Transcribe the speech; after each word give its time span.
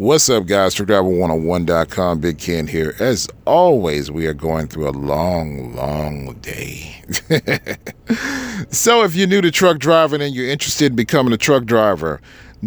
What's 0.00 0.30
up, 0.30 0.46
guys? 0.46 0.74
TruckDriver101.com. 0.76 2.20
Big 2.20 2.38
Ken 2.38 2.66
here. 2.66 2.96
As 2.98 3.28
always, 3.46 4.10
we 4.10 4.26
are 4.26 4.32
going 4.32 4.66
through 4.66 4.88
a 4.88 4.96
long, 4.96 5.74
long 5.74 6.36
day. 6.36 7.02
so, 8.70 9.04
if 9.04 9.14
you're 9.14 9.28
new 9.28 9.42
to 9.42 9.50
truck 9.50 9.78
driving 9.78 10.22
and 10.22 10.34
you're 10.34 10.48
interested 10.48 10.92
in 10.92 10.96
becoming 10.96 11.34
a 11.34 11.36
truck 11.36 11.66
driver, 11.66 12.22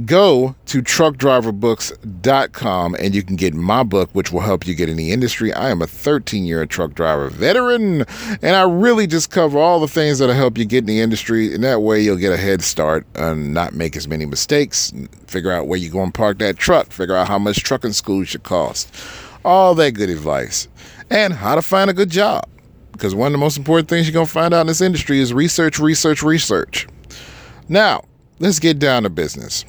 go 0.06 0.56
to 0.66 0.82
truckdriverbooks.com 0.82 2.96
and 2.96 3.14
you 3.14 3.22
can 3.22 3.36
get 3.36 3.54
my 3.54 3.84
book, 3.84 4.10
which 4.14 4.32
will 4.32 4.40
help 4.40 4.66
you 4.66 4.74
get 4.74 4.90
in 4.90 4.98
the 4.98 5.12
industry. 5.12 5.54
I 5.54 5.70
am 5.70 5.84
a 5.84 5.88
13 5.88 6.46
year 6.46 6.66
truck 6.66 6.96
driver 6.96 7.30
veteran, 7.30 8.06
and 8.42 8.56
I 8.56 8.64
really 8.64 9.06
just 9.06 9.30
cover 9.30 9.60
all 9.60 9.80
the 9.80 9.88
things 9.88 10.18
that'll 10.20 10.36
help 10.36 10.58
you 10.58 10.66
get 10.66 10.80
in 10.80 10.88
the 10.88 11.00
industry. 11.00 11.54
And 11.54 11.64
that 11.64 11.82
way, 11.82 12.02
you'll 12.02 12.18
get 12.18 12.34
a 12.34 12.38
head 12.38 12.64
start 12.64 13.06
and 13.16 13.54
not 13.54 13.74
make 13.74 13.96
as 13.96 14.08
many 14.08 14.26
mistakes, 14.26 14.92
figure 15.28 15.52
out 15.52 15.68
where 15.68 15.78
you're 15.78 15.92
going 15.92 16.12
to 16.12 16.18
park 16.18 16.40
that 16.40 16.58
truck, 16.58 16.92
figure 16.92 17.16
out 17.16 17.28
how 17.28 17.38
much 17.38 17.62
trucking 17.64 17.94
school 17.94 18.24
should 18.24 18.42
cost, 18.44 18.92
all 19.46 19.76
that 19.76 19.92
good 19.92 20.10
advice, 20.10 20.68
and 21.12 21.34
how 21.34 21.54
to 21.56 21.62
find 21.62 21.92
a 21.92 21.94
good 21.94 22.10
job. 22.10 22.50
Because 22.94 23.14
one 23.16 23.28
of 23.28 23.32
the 23.32 23.40
most 23.40 23.58
important 23.58 23.90
things 23.90 24.08
you're 24.08 24.14
going 24.14 24.28
to 24.28 24.32
find 24.32 24.54
out 24.54 24.62
in 24.62 24.68
this 24.68 24.82
industry 24.82 25.20
is 25.20 25.34
research, 25.34 25.80
research, 25.80 26.22
research. 26.22 26.88
Now, 27.68 28.06
let's 28.40 28.60
get 28.60 28.78
down 28.78 29.04
to 29.04 29.10
business 29.10 29.66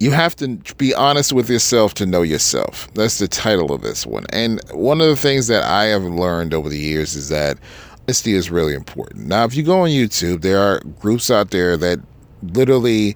you 0.00 0.10
have 0.10 0.34
to 0.36 0.56
be 0.78 0.94
honest 0.94 1.34
with 1.34 1.50
yourself 1.50 1.92
to 1.94 2.06
know 2.06 2.22
yourself. 2.22 2.88
That's 2.94 3.18
the 3.18 3.28
title 3.28 3.70
of 3.70 3.82
this 3.82 4.06
one. 4.06 4.24
And 4.32 4.60
one 4.72 5.00
of 5.02 5.08
the 5.08 5.16
things 5.16 5.46
that 5.48 5.62
I 5.62 5.84
have 5.84 6.02
learned 6.02 6.54
over 6.54 6.70
the 6.70 6.78
years 6.78 7.14
is 7.14 7.28
that 7.28 7.58
honesty 8.04 8.32
is 8.32 8.50
really 8.50 8.74
important. 8.74 9.26
Now, 9.26 9.44
if 9.44 9.54
you 9.54 9.62
go 9.62 9.82
on 9.82 9.90
YouTube, 9.90 10.40
there 10.40 10.58
are 10.58 10.80
groups 10.98 11.30
out 11.30 11.50
there 11.50 11.76
that 11.76 12.00
literally 12.42 13.14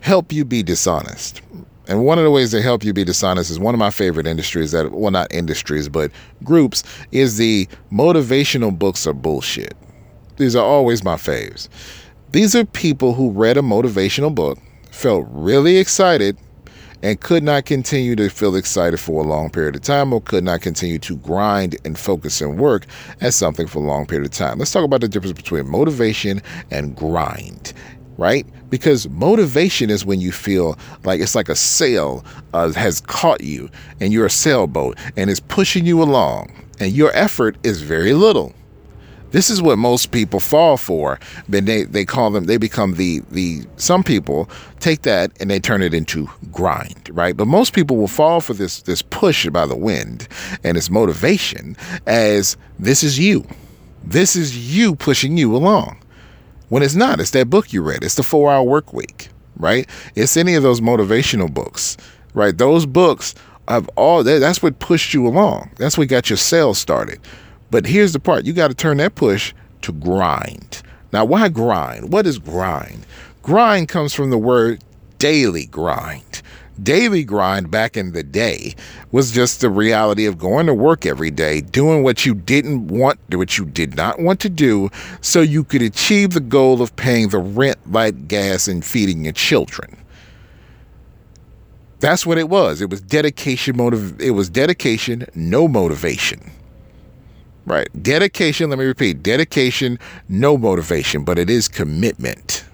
help 0.00 0.32
you 0.32 0.46
be 0.46 0.62
dishonest. 0.62 1.42
And 1.86 2.06
one 2.06 2.16
of 2.16 2.24
the 2.24 2.30
ways 2.30 2.50
they 2.50 2.62
help 2.62 2.82
you 2.82 2.94
be 2.94 3.04
dishonest 3.04 3.50
is 3.50 3.58
one 3.58 3.74
of 3.74 3.78
my 3.78 3.90
favorite 3.90 4.26
industries 4.26 4.72
that, 4.72 4.90
well, 4.92 5.10
not 5.10 5.30
industries, 5.34 5.90
but 5.90 6.10
groups, 6.42 6.82
is 7.10 7.36
the 7.36 7.68
motivational 7.92 8.76
books 8.76 9.06
are 9.06 9.12
bullshit. 9.12 9.76
These 10.38 10.56
are 10.56 10.64
always 10.64 11.04
my 11.04 11.16
faves. 11.16 11.68
These 12.30 12.56
are 12.56 12.64
people 12.64 13.12
who 13.12 13.30
read 13.30 13.58
a 13.58 13.62
motivational 13.62 14.34
book 14.34 14.58
felt 14.92 15.26
really 15.30 15.78
excited 15.78 16.36
and 17.02 17.20
could 17.20 17.42
not 17.42 17.64
continue 17.64 18.14
to 18.14 18.28
feel 18.28 18.54
excited 18.54 18.98
for 18.98 19.24
a 19.24 19.26
long 19.26 19.50
period 19.50 19.74
of 19.74 19.82
time 19.82 20.12
or 20.12 20.20
could 20.20 20.44
not 20.44 20.60
continue 20.60 20.98
to 21.00 21.16
grind 21.16 21.76
and 21.84 21.98
focus 21.98 22.40
and 22.40 22.58
work 22.58 22.86
at 23.20 23.34
something 23.34 23.66
for 23.66 23.80
a 23.80 23.86
long 23.86 24.06
period 24.06 24.24
of 24.24 24.32
time. 24.32 24.58
Let's 24.58 24.70
talk 24.70 24.84
about 24.84 25.00
the 25.00 25.08
difference 25.08 25.32
between 25.32 25.68
motivation 25.68 26.40
and 26.70 26.94
grind, 26.94 27.72
right? 28.18 28.46
Because 28.70 29.08
motivation 29.08 29.90
is 29.90 30.04
when 30.06 30.20
you 30.20 30.30
feel 30.30 30.78
like 31.04 31.20
it's 31.20 31.34
like 31.34 31.48
a 31.48 31.56
sail 31.56 32.24
uh, 32.54 32.70
has 32.72 33.00
caught 33.00 33.42
you 33.42 33.68
and 34.00 34.12
you're 34.12 34.26
a 34.26 34.30
sailboat 34.30 34.96
and 35.16 35.28
it's 35.28 35.40
pushing 35.40 35.84
you 35.84 36.00
along 36.00 36.52
and 36.78 36.92
your 36.92 37.10
effort 37.14 37.56
is 37.64 37.82
very 37.82 38.12
little. 38.12 38.54
This 39.32 39.50
is 39.50 39.60
what 39.60 39.78
most 39.78 40.12
people 40.12 40.40
fall 40.40 40.76
for. 40.76 41.18
Then 41.48 41.64
they, 41.64 41.84
they 41.84 42.04
call 42.04 42.30
them, 42.30 42.44
they 42.44 42.58
become 42.58 42.94
the, 42.94 43.22
the, 43.30 43.64
some 43.76 44.04
people 44.04 44.48
take 44.78 45.02
that 45.02 45.32
and 45.40 45.50
they 45.50 45.58
turn 45.58 45.82
it 45.82 45.94
into 45.94 46.28
grind, 46.52 47.10
right? 47.12 47.36
But 47.36 47.48
most 47.48 47.72
people 47.72 47.96
will 47.96 48.08
fall 48.08 48.40
for 48.40 48.54
this, 48.54 48.82
this 48.82 49.02
push 49.02 49.48
by 49.48 49.66
the 49.66 49.76
wind 49.76 50.28
and 50.62 50.76
its 50.76 50.90
motivation 50.90 51.76
as 52.06 52.56
this 52.78 53.02
is 53.02 53.18
you. 53.18 53.46
This 54.04 54.36
is 54.36 54.76
you 54.76 54.94
pushing 54.94 55.36
you 55.36 55.56
along. 55.56 55.98
When 56.68 56.82
it's 56.82 56.94
not, 56.94 57.20
it's 57.20 57.30
that 57.32 57.50
book 57.50 57.72
you 57.72 57.82
read. 57.82 58.02
It's 58.02 58.14
the 58.14 58.22
four 58.22 58.50
hour 58.50 58.62
work 58.62 58.92
week, 58.92 59.28
right? 59.56 59.88
It's 60.14 60.36
any 60.36 60.54
of 60.54 60.62
those 60.62 60.80
motivational 60.80 61.52
books, 61.52 61.96
right? 62.34 62.56
Those 62.56 62.86
books 62.86 63.34
of 63.68 63.88
all 63.96 64.24
that's 64.24 64.62
what 64.62 64.78
pushed 64.78 65.14
you 65.14 65.26
along. 65.26 65.70
That's 65.76 65.96
what 65.96 66.08
got 66.08 66.28
your 66.30 66.36
sails 66.36 66.78
started. 66.78 67.20
But 67.72 67.86
here's 67.86 68.12
the 68.12 68.20
part 68.20 68.44
you 68.44 68.52
got 68.52 68.68
to 68.68 68.74
turn 68.74 68.98
that 68.98 69.14
push 69.14 69.54
to 69.80 69.92
grind. 69.92 70.82
Now, 71.10 71.24
why 71.24 71.48
grind? 71.48 72.12
What 72.12 72.26
is 72.26 72.38
grind? 72.38 73.06
Grind 73.42 73.88
comes 73.88 74.12
from 74.12 74.28
the 74.28 74.36
word 74.36 74.84
daily 75.18 75.64
grind. 75.64 76.42
Daily 76.82 77.24
grind 77.24 77.70
back 77.70 77.96
in 77.96 78.12
the 78.12 78.22
day 78.22 78.74
was 79.10 79.30
just 79.30 79.62
the 79.62 79.70
reality 79.70 80.26
of 80.26 80.36
going 80.36 80.66
to 80.66 80.74
work 80.74 81.06
every 81.06 81.30
day, 81.30 81.62
doing 81.62 82.02
what 82.02 82.26
you 82.26 82.34
didn't 82.34 82.88
want, 82.88 83.18
what 83.30 83.56
you 83.56 83.64
did 83.64 83.96
not 83.96 84.20
want 84.20 84.38
to 84.40 84.50
do, 84.50 84.90
so 85.22 85.40
you 85.40 85.64
could 85.64 85.82
achieve 85.82 86.34
the 86.34 86.40
goal 86.40 86.82
of 86.82 86.94
paying 86.96 87.30
the 87.30 87.38
rent, 87.38 87.78
light, 87.90 88.28
gas, 88.28 88.68
and 88.68 88.84
feeding 88.84 89.24
your 89.24 89.32
children. 89.32 89.96
That's 92.00 92.26
what 92.26 92.36
it 92.36 92.50
was. 92.50 92.82
It 92.82 92.90
was 92.90 93.00
dedication 93.00 93.78
motive. 93.78 94.20
It 94.20 94.32
was 94.32 94.50
dedication, 94.50 95.24
no 95.34 95.68
motivation. 95.68 96.50
Right. 97.64 97.88
Dedication, 98.02 98.70
let 98.70 98.78
me 98.78 98.84
repeat 98.84 99.22
dedication, 99.22 99.98
no 100.28 100.58
motivation, 100.58 101.24
but 101.24 101.38
it 101.38 101.48
is 101.48 101.68
commitment. 101.68 102.64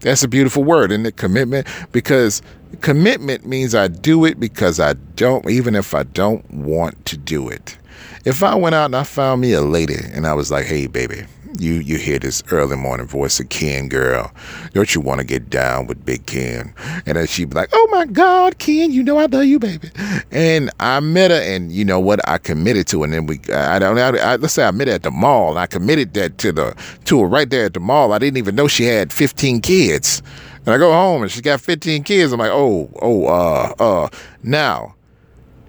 That's 0.00 0.22
a 0.22 0.28
beautiful 0.28 0.64
word, 0.64 0.92
isn't 0.92 1.06
it? 1.06 1.16
Commitment. 1.16 1.66
Because 1.90 2.42
commitment 2.80 3.46
means 3.46 3.74
I 3.74 3.88
do 3.88 4.24
it 4.24 4.38
because 4.38 4.80
I 4.80 4.94
don't, 4.94 5.48
even 5.48 5.74
if 5.74 5.94
I 5.94 6.04
don't 6.04 6.48
want 6.52 7.04
to 7.06 7.16
do 7.16 7.48
it. 7.48 7.76
If 8.24 8.42
I 8.42 8.54
went 8.54 8.74
out 8.74 8.86
and 8.86 8.96
I 8.96 9.04
found 9.04 9.40
me 9.40 9.52
a 9.52 9.60
lady 9.60 9.96
and 10.12 10.26
I 10.26 10.34
was 10.34 10.50
like, 10.50 10.66
hey, 10.66 10.86
baby, 10.86 11.24
you 11.58 11.74
you 11.74 11.98
hear 11.98 12.18
this 12.18 12.42
early 12.50 12.76
morning 12.76 13.06
voice 13.06 13.40
of 13.40 13.48
Ken, 13.48 13.88
girl. 13.88 14.32
Don't 14.72 14.94
you 14.94 15.00
want 15.00 15.20
to 15.20 15.26
get 15.26 15.50
down 15.50 15.86
with 15.86 16.04
Big 16.04 16.26
Ken? 16.26 16.74
And 17.06 17.16
then 17.16 17.26
she'd 17.26 17.50
be 17.50 17.54
like, 17.56 17.70
Oh 17.72 17.88
my 17.90 18.06
God, 18.06 18.58
Ken, 18.58 18.90
you 18.90 19.02
know 19.02 19.18
I 19.18 19.26
love 19.26 19.44
you, 19.44 19.58
baby. 19.58 19.90
And 20.30 20.70
I 20.80 21.00
met 21.00 21.30
her, 21.30 21.40
and 21.40 21.72
you 21.72 21.84
know 21.84 22.00
what? 22.00 22.26
I 22.28 22.38
committed 22.38 22.86
to, 22.88 23.04
and 23.04 23.12
then 23.12 23.26
we, 23.26 23.40
I 23.52 23.78
don't, 23.78 23.98
I, 23.98 24.16
I, 24.18 24.36
let's 24.36 24.54
say 24.54 24.64
I 24.64 24.70
met 24.70 24.88
her 24.88 24.94
at 24.94 25.02
the 25.02 25.10
mall, 25.10 25.58
I 25.58 25.66
committed 25.66 26.14
that 26.14 26.38
to 26.38 26.52
the 26.52 26.76
to 27.04 27.20
her 27.20 27.26
right 27.26 27.48
there 27.48 27.66
at 27.66 27.74
the 27.74 27.80
mall. 27.80 28.12
I 28.12 28.18
didn't 28.18 28.38
even 28.38 28.54
know 28.54 28.68
she 28.68 28.84
had 28.84 29.12
15 29.12 29.60
kids. 29.60 30.22
And 30.64 30.74
I 30.74 30.78
go 30.78 30.92
home 30.92 31.22
and 31.22 31.30
she's 31.30 31.40
got 31.40 31.60
15 31.60 32.04
kids. 32.04 32.32
I'm 32.32 32.38
like, 32.38 32.52
oh, 32.52 32.88
oh, 33.02 33.26
uh, 33.26 33.74
uh. 33.78 34.08
Now, 34.44 34.94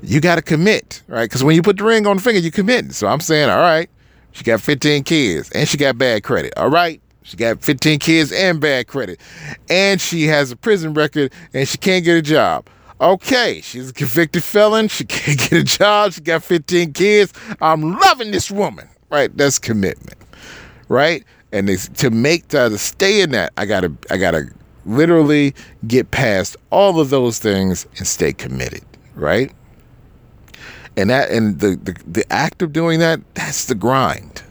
you 0.04 0.20
got 0.20 0.36
to 0.36 0.42
commit, 0.42 1.02
right? 1.08 1.26
Because 1.26 1.44
when 1.44 1.56
you 1.56 1.62
put 1.64 1.78
the 1.78 1.84
ring 1.84 2.06
on 2.06 2.18
the 2.18 2.22
finger, 2.22 2.40
you 2.40 2.52
commit. 2.52 2.94
So 2.94 3.08
I'm 3.08 3.20
saying, 3.20 3.50
all 3.50 3.60
right, 3.60 3.90
she 4.34 4.44
got 4.44 4.60
15 4.62 5.04
kids 5.04 5.50
and 5.52 5.68
she 5.68 5.78
got 5.78 5.98
bad 5.98 6.24
credit. 6.24 6.54
All 6.58 6.70
right. 6.70 7.00
She 7.22 7.38
got 7.38 7.64
15 7.64 8.00
kids 8.00 8.32
and 8.34 8.60
bad 8.60 8.88
credit. 8.88 9.20
And 9.70 10.02
she 10.02 10.24
has 10.24 10.52
a 10.52 10.58
prison 10.58 10.94
record 10.94 11.32
and 11.54 11.68
she 11.68 11.78
can't 11.78 12.04
get 12.04 12.18
a 12.18 12.22
job. 12.22 12.68
Okay, 13.00 13.62
she's 13.62 13.90
a 13.90 13.94
convicted 13.94 14.44
felon. 14.44 14.88
She 14.88 15.06
can't 15.06 15.38
get 15.38 15.54
a 15.54 15.64
job. 15.64 16.14
She 16.14 16.22
got 16.22 16.44
15 16.44 16.94
kids. 16.94 17.34
I'm 17.62 17.98
loving 17.98 18.32
this 18.32 18.52
woman. 18.52 18.90
Right? 19.10 19.36
That's 19.38 19.60
commitment. 19.60 20.18
Right? 20.90 21.24
And 21.52 21.68
to 21.68 22.10
make 22.10 22.50
that 22.50 22.70
to 22.70 22.78
stay 22.78 23.22
in 23.22 23.32
that, 23.32 23.54
I 23.58 23.66
gotta 23.66 23.94
I 24.10 24.18
gotta 24.18 24.48
literally 24.86 25.54
get 25.88 26.10
past 26.12 26.58
all 26.72 27.00
of 27.00 27.10
those 27.10 27.40
things 27.40 27.86
and 27.98 28.08
stay 28.08 28.34
committed. 28.34 28.84
Right? 29.16 29.54
And 30.98 31.10
that 31.10 31.32
and 31.32 31.60
the, 31.60 31.76
the 31.76 31.96
the 32.06 32.34
act 32.34 32.62
of 32.62 32.74
doing 32.74 33.00
that 33.00 33.20
that's 33.34 33.66
the 33.66 33.76
grind. 33.76 34.44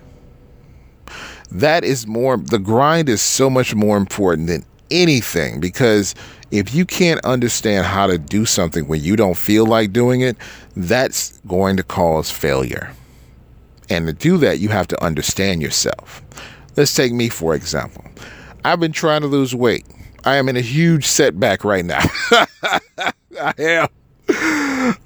That 1.50 1.84
is 1.84 2.06
more 2.06 2.36
the 2.36 2.58
grind 2.58 3.08
is 3.08 3.20
so 3.20 3.50
much 3.50 3.74
more 3.74 3.96
important 3.96 4.48
than 4.48 4.64
anything 4.90 5.60
because 5.60 6.14
if 6.50 6.74
you 6.74 6.84
can't 6.84 7.24
understand 7.24 7.86
how 7.86 8.06
to 8.06 8.18
do 8.18 8.44
something 8.44 8.86
when 8.88 9.02
you 9.02 9.16
don't 9.16 9.36
feel 9.36 9.66
like 9.66 9.92
doing 9.92 10.20
it 10.20 10.36
that's 10.76 11.38
going 11.46 11.76
to 11.76 11.82
cause 11.82 12.30
failure. 12.30 12.92
And 13.88 14.06
to 14.06 14.12
do 14.12 14.38
that 14.38 14.58
you 14.58 14.68
have 14.70 14.88
to 14.88 15.04
understand 15.04 15.62
yourself. 15.62 16.22
Let's 16.76 16.94
take 16.94 17.12
me 17.12 17.28
for 17.28 17.54
example. 17.54 18.04
I've 18.64 18.80
been 18.80 18.92
trying 18.92 19.22
to 19.22 19.26
lose 19.26 19.54
weight. 19.54 19.86
I 20.24 20.36
am 20.36 20.48
in 20.48 20.56
a 20.56 20.60
huge 20.60 21.06
setback 21.06 21.64
right 21.64 21.84
now. 21.84 22.02
I 23.40 23.54
am 23.58 23.88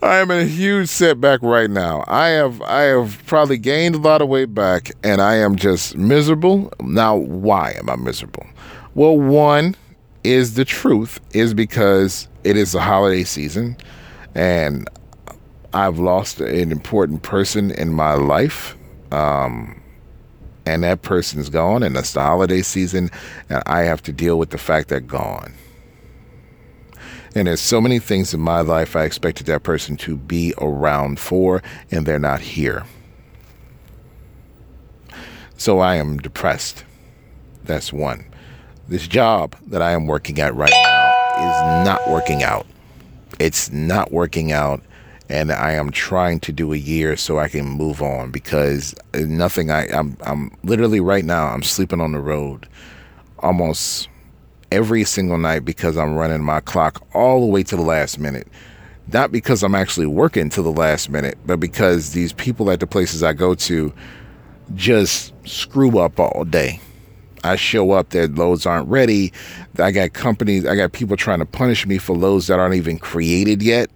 I 0.02 0.16
am 0.16 0.30
in 0.30 0.38
a 0.38 0.48
huge 0.48 0.88
setback 0.88 1.42
right 1.42 1.68
now. 1.68 2.04
I 2.06 2.28
have 2.28 2.62
I 2.62 2.82
have 2.82 3.22
probably 3.26 3.58
gained 3.58 3.94
a 3.94 3.98
lot 3.98 4.22
of 4.22 4.28
weight 4.28 4.54
back 4.54 4.92
and 5.04 5.20
I 5.20 5.34
am 5.36 5.56
just 5.56 5.96
miserable. 5.96 6.72
Now, 6.80 7.16
why 7.16 7.72
am 7.72 7.90
I 7.90 7.96
miserable? 7.96 8.46
Well, 8.94 9.18
one 9.18 9.76
is 10.24 10.54
the 10.54 10.64
truth 10.64 11.20
is 11.32 11.52
because 11.52 12.28
it 12.42 12.56
is 12.56 12.74
a 12.74 12.80
holiday 12.80 13.24
season 13.24 13.76
and 14.34 14.88
I've 15.74 15.98
lost 15.98 16.40
an 16.40 16.72
important 16.72 17.22
person 17.22 17.70
in 17.70 17.92
my 17.92 18.14
life. 18.14 18.76
Um, 19.12 19.82
and 20.64 20.82
that 20.84 21.02
person's 21.02 21.50
gone 21.50 21.82
and 21.82 21.96
it's 21.96 22.12
the 22.14 22.22
holiday 22.22 22.62
season 22.62 23.10
and 23.50 23.62
I 23.66 23.80
have 23.82 24.02
to 24.04 24.12
deal 24.12 24.38
with 24.38 24.50
the 24.50 24.58
fact 24.58 24.88
they're 24.88 25.00
gone. 25.00 25.54
And 27.36 27.46
there's 27.46 27.60
so 27.60 27.82
many 27.82 27.98
things 27.98 28.32
in 28.32 28.40
my 28.40 28.62
life 28.62 28.96
I 28.96 29.04
expected 29.04 29.46
that 29.46 29.62
person 29.62 29.98
to 29.98 30.16
be 30.16 30.54
around 30.56 31.20
for, 31.20 31.62
and 31.90 32.06
they're 32.06 32.18
not 32.18 32.40
here. 32.40 32.86
So 35.58 35.80
I 35.80 35.96
am 35.96 36.16
depressed. 36.16 36.84
That's 37.64 37.92
one. 37.92 38.24
This 38.88 39.06
job 39.06 39.54
that 39.66 39.82
I 39.82 39.92
am 39.92 40.06
working 40.06 40.40
at 40.40 40.54
right 40.54 40.70
now 40.70 41.12
is 41.38 41.86
not 41.86 42.08
working 42.08 42.42
out. 42.42 42.66
it's 43.38 43.70
not 43.70 44.12
working 44.12 44.52
out 44.52 44.82
and 45.28 45.52
I 45.52 45.72
am 45.72 45.90
trying 45.90 46.40
to 46.40 46.52
do 46.52 46.72
a 46.72 46.76
year 46.76 47.16
so 47.16 47.38
I 47.38 47.48
can 47.48 47.66
move 47.66 48.00
on 48.00 48.30
because 48.30 48.94
nothing 49.14 49.70
I 49.70 49.88
I'm 49.88 50.16
I'm 50.22 50.56
literally 50.62 51.00
right 51.00 51.24
now 51.24 51.48
I'm 51.48 51.62
sleeping 51.62 52.00
on 52.00 52.12
the 52.12 52.20
road 52.20 52.68
almost 53.40 54.08
every 54.72 55.04
single 55.04 55.38
night 55.38 55.64
because 55.64 55.96
I'm 55.96 56.14
running 56.14 56.42
my 56.42 56.60
clock 56.60 57.06
all 57.14 57.40
the 57.40 57.46
way 57.46 57.62
to 57.64 57.76
the 57.76 57.82
last 57.82 58.18
minute. 58.18 58.48
Not 59.12 59.30
because 59.30 59.62
I'm 59.62 59.74
actually 59.74 60.06
working 60.06 60.50
to 60.50 60.62
the 60.62 60.72
last 60.72 61.10
minute, 61.10 61.38
but 61.46 61.60
because 61.60 62.12
these 62.12 62.32
people 62.32 62.70
at 62.70 62.80
the 62.80 62.86
places 62.86 63.22
I 63.22 63.32
go 63.32 63.54
to 63.54 63.92
just 64.74 65.32
screw 65.46 65.98
up 65.98 66.18
all 66.18 66.44
day. 66.44 66.80
I 67.44 67.54
show 67.54 67.92
up, 67.92 68.10
their 68.10 68.26
loads 68.26 68.66
aren't 68.66 68.88
ready. 68.88 69.32
I 69.78 69.92
got 69.92 70.12
companies, 70.12 70.66
I 70.66 70.74
got 70.74 70.92
people 70.92 71.16
trying 71.16 71.38
to 71.38 71.46
punish 71.46 71.86
me 71.86 71.98
for 71.98 72.16
loads 72.16 72.48
that 72.48 72.58
aren't 72.58 72.74
even 72.74 72.98
created 72.98 73.62
yet 73.62 73.90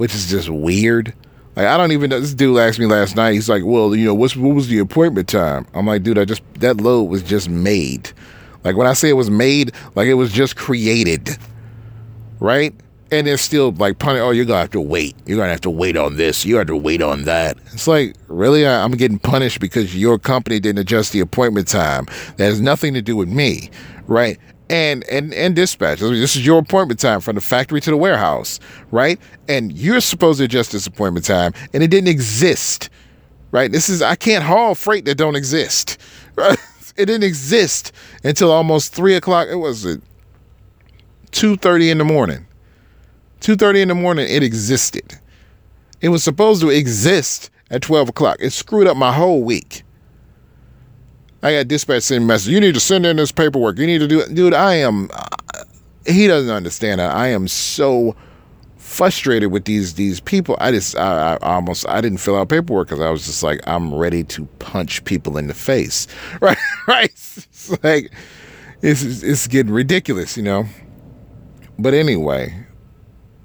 which 0.00 0.14
is 0.14 0.30
just 0.30 0.48
weird. 0.48 1.12
Like 1.56 1.66
I 1.66 1.76
don't 1.76 1.92
even 1.92 2.08
know. 2.08 2.20
This 2.20 2.32
dude 2.32 2.56
asked 2.56 2.78
me 2.78 2.86
last 2.86 3.16
night. 3.16 3.34
He's 3.34 3.50
like, 3.50 3.64
"Well, 3.66 3.94
you 3.94 4.06
know, 4.06 4.14
what's 4.14 4.34
what 4.34 4.54
was 4.54 4.68
the 4.68 4.78
appointment 4.78 5.28
time?" 5.28 5.66
I'm 5.74 5.86
like, 5.86 6.02
"Dude, 6.02 6.16
I 6.16 6.24
just 6.24 6.42
that 6.60 6.78
load 6.78 7.02
was 7.02 7.22
just 7.22 7.50
made. 7.50 8.10
Like 8.64 8.76
when 8.76 8.86
I 8.86 8.92
say 8.92 9.08
it 9.08 9.14
was 9.14 9.30
made, 9.30 9.72
like 9.94 10.06
it 10.06 10.14
was 10.14 10.32
just 10.32 10.56
created, 10.56 11.36
right? 12.40 12.74
And 13.12 13.26
they're 13.26 13.38
still 13.38 13.72
like 13.72 13.98
punting. 13.98 14.22
Oh, 14.22 14.30
you're 14.30 14.44
gonna 14.44 14.60
have 14.60 14.70
to 14.70 14.80
wait. 14.80 15.16
You're 15.26 15.38
gonna 15.38 15.50
have 15.50 15.60
to 15.62 15.70
wait 15.70 15.96
on 15.96 16.16
this. 16.16 16.44
You 16.44 16.56
have 16.56 16.68
to 16.68 16.76
wait 16.76 17.02
on 17.02 17.24
that. 17.24 17.56
It's 17.72 17.88
like 17.88 18.14
really, 18.28 18.66
I, 18.66 18.84
I'm 18.84 18.92
getting 18.92 19.18
punished 19.18 19.60
because 19.60 19.96
your 19.96 20.18
company 20.18 20.60
didn't 20.60 20.78
adjust 20.78 21.12
the 21.12 21.20
appointment 21.20 21.66
time. 21.68 22.06
That 22.36 22.44
has 22.44 22.60
nothing 22.60 22.94
to 22.94 23.02
do 23.02 23.16
with 23.16 23.28
me, 23.28 23.70
right? 24.06 24.38
and 24.70 25.04
and 25.10 25.34
and 25.34 25.56
dispatch. 25.56 25.98
This 25.98 26.36
is 26.36 26.46
your 26.46 26.60
appointment 26.60 27.00
time 27.00 27.20
from 27.20 27.34
the 27.34 27.40
factory 27.40 27.80
to 27.80 27.90
the 27.90 27.96
warehouse, 27.96 28.60
right? 28.92 29.18
And 29.48 29.72
you're 29.72 30.00
supposed 30.00 30.38
to 30.38 30.44
adjust 30.44 30.72
this 30.72 30.86
appointment 30.86 31.26
time, 31.26 31.52
and 31.74 31.82
it 31.82 31.88
didn't 31.88 32.08
exist, 32.08 32.88
right? 33.50 33.70
This 33.70 33.88
is 33.88 34.00
I 34.00 34.14
can't 34.14 34.44
haul 34.44 34.74
freight 34.76 35.04
that 35.06 35.16
don't 35.16 35.36
exist. 35.36 35.98
Right? 36.36 36.56
It 37.00 37.06
didn't 37.06 37.24
exist 37.24 37.92
until 38.22 38.50
almost 38.50 38.94
three 38.94 39.14
o'clock. 39.14 39.48
It 39.50 39.56
was 39.56 39.98
two 41.30 41.56
thirty 41.56 41.90
in 41.90 41.98
the 41.98 42.04
morning. 42.04 42.46
Two 43.40 43.56
thirty 43.56 43.80
in 43.80 43.88
the 43.88 43.94
morning. 43.94 44.26
It 44.28 44.42
existed. 44.42 45.18
It 46.00 46.10
was 46.10 46.22
supposed 46.22 46.60
to 46.62 46.68
exist 46.68 47.50
at 47.70 47.82
twelve 47.82 48.08
o'clock. 48.08 48.36
It 48.40 48.50
screwed 48.50 48.86
up 48.86 48.96
my 48.96 49.12
whole 49.12 49.42
week. 49.42 49.82
I 51.42 51.52
got 51.54 51.68
dispatch 51.68 52.02
sending 52.02 52.26
message. 52.26 52.52
You 52.52 52.60
need 52.60 52.74
to 52.74 52.80
send 52.80 53.06
in 53.06 53.16
this 53.16 53.32
paperwork. 53.32 53.78
You 53.78 53.86
need 53.86 54.00
to 54.00 54.06
do 54.06 54.20
it. 54.20 54.34
Dude, 54.34 54.52
I 54.52 54.74
am, 54.74 55.08
uh, 55.14 55.64
he 56.06 56.26
doesn't 56.26 56.54
understand. 56.54 57.00
That. 57.00 57.14
I 57.14 57.28
am 57.28 57.48
so 57.48 58.14
frustrated 58.90 59.52
with 59.52 59.66
these 59.66 59.94
these 59.94 60.18
people. 60.20 60.56
I 60.60 60.72
just, 60.72 60.96
I, 60.96 61.34
I 61.34 61.54
almost, 61.54 61.88
I 61.88 62.00
didn't 62.00 62.18
fill 62.18 62.36
out 62.36 62.48
paperwork 62.48 62.88
because 62.88 63.00
I 63.00 63.08
was 63.10 63.24
just 63.24 63.42
like, 63.42 63.60
I'm 63.66 63.94
ready 63.94 64.24
to 64.24 64.46
punch 64.58 65.04
people 65.04 65.38
in 65.38 65.46
the 65.46 65.54
face. 65.54 66.06
Right? 66.40 66.58
right? 66.88 67.10
It's 67.10 67.84
like, 67.84 68.12
it's, 68.82 69.22
it's 69.22 69.46
getting 69.46 69.72
ridiculous, 69.72 70.36
you 70.36 70.42
know? 70.42 70.64
But 71.78 71.94
anyway, 71.94 72.66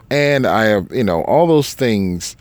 and 0.10 0.48
I 0.48 0.66
have, 0.66 0.88
you 0.92 1.04
know, 1.04 1.24
all 1.24 1.46
those 1.46 1.74
things 1.74 2.36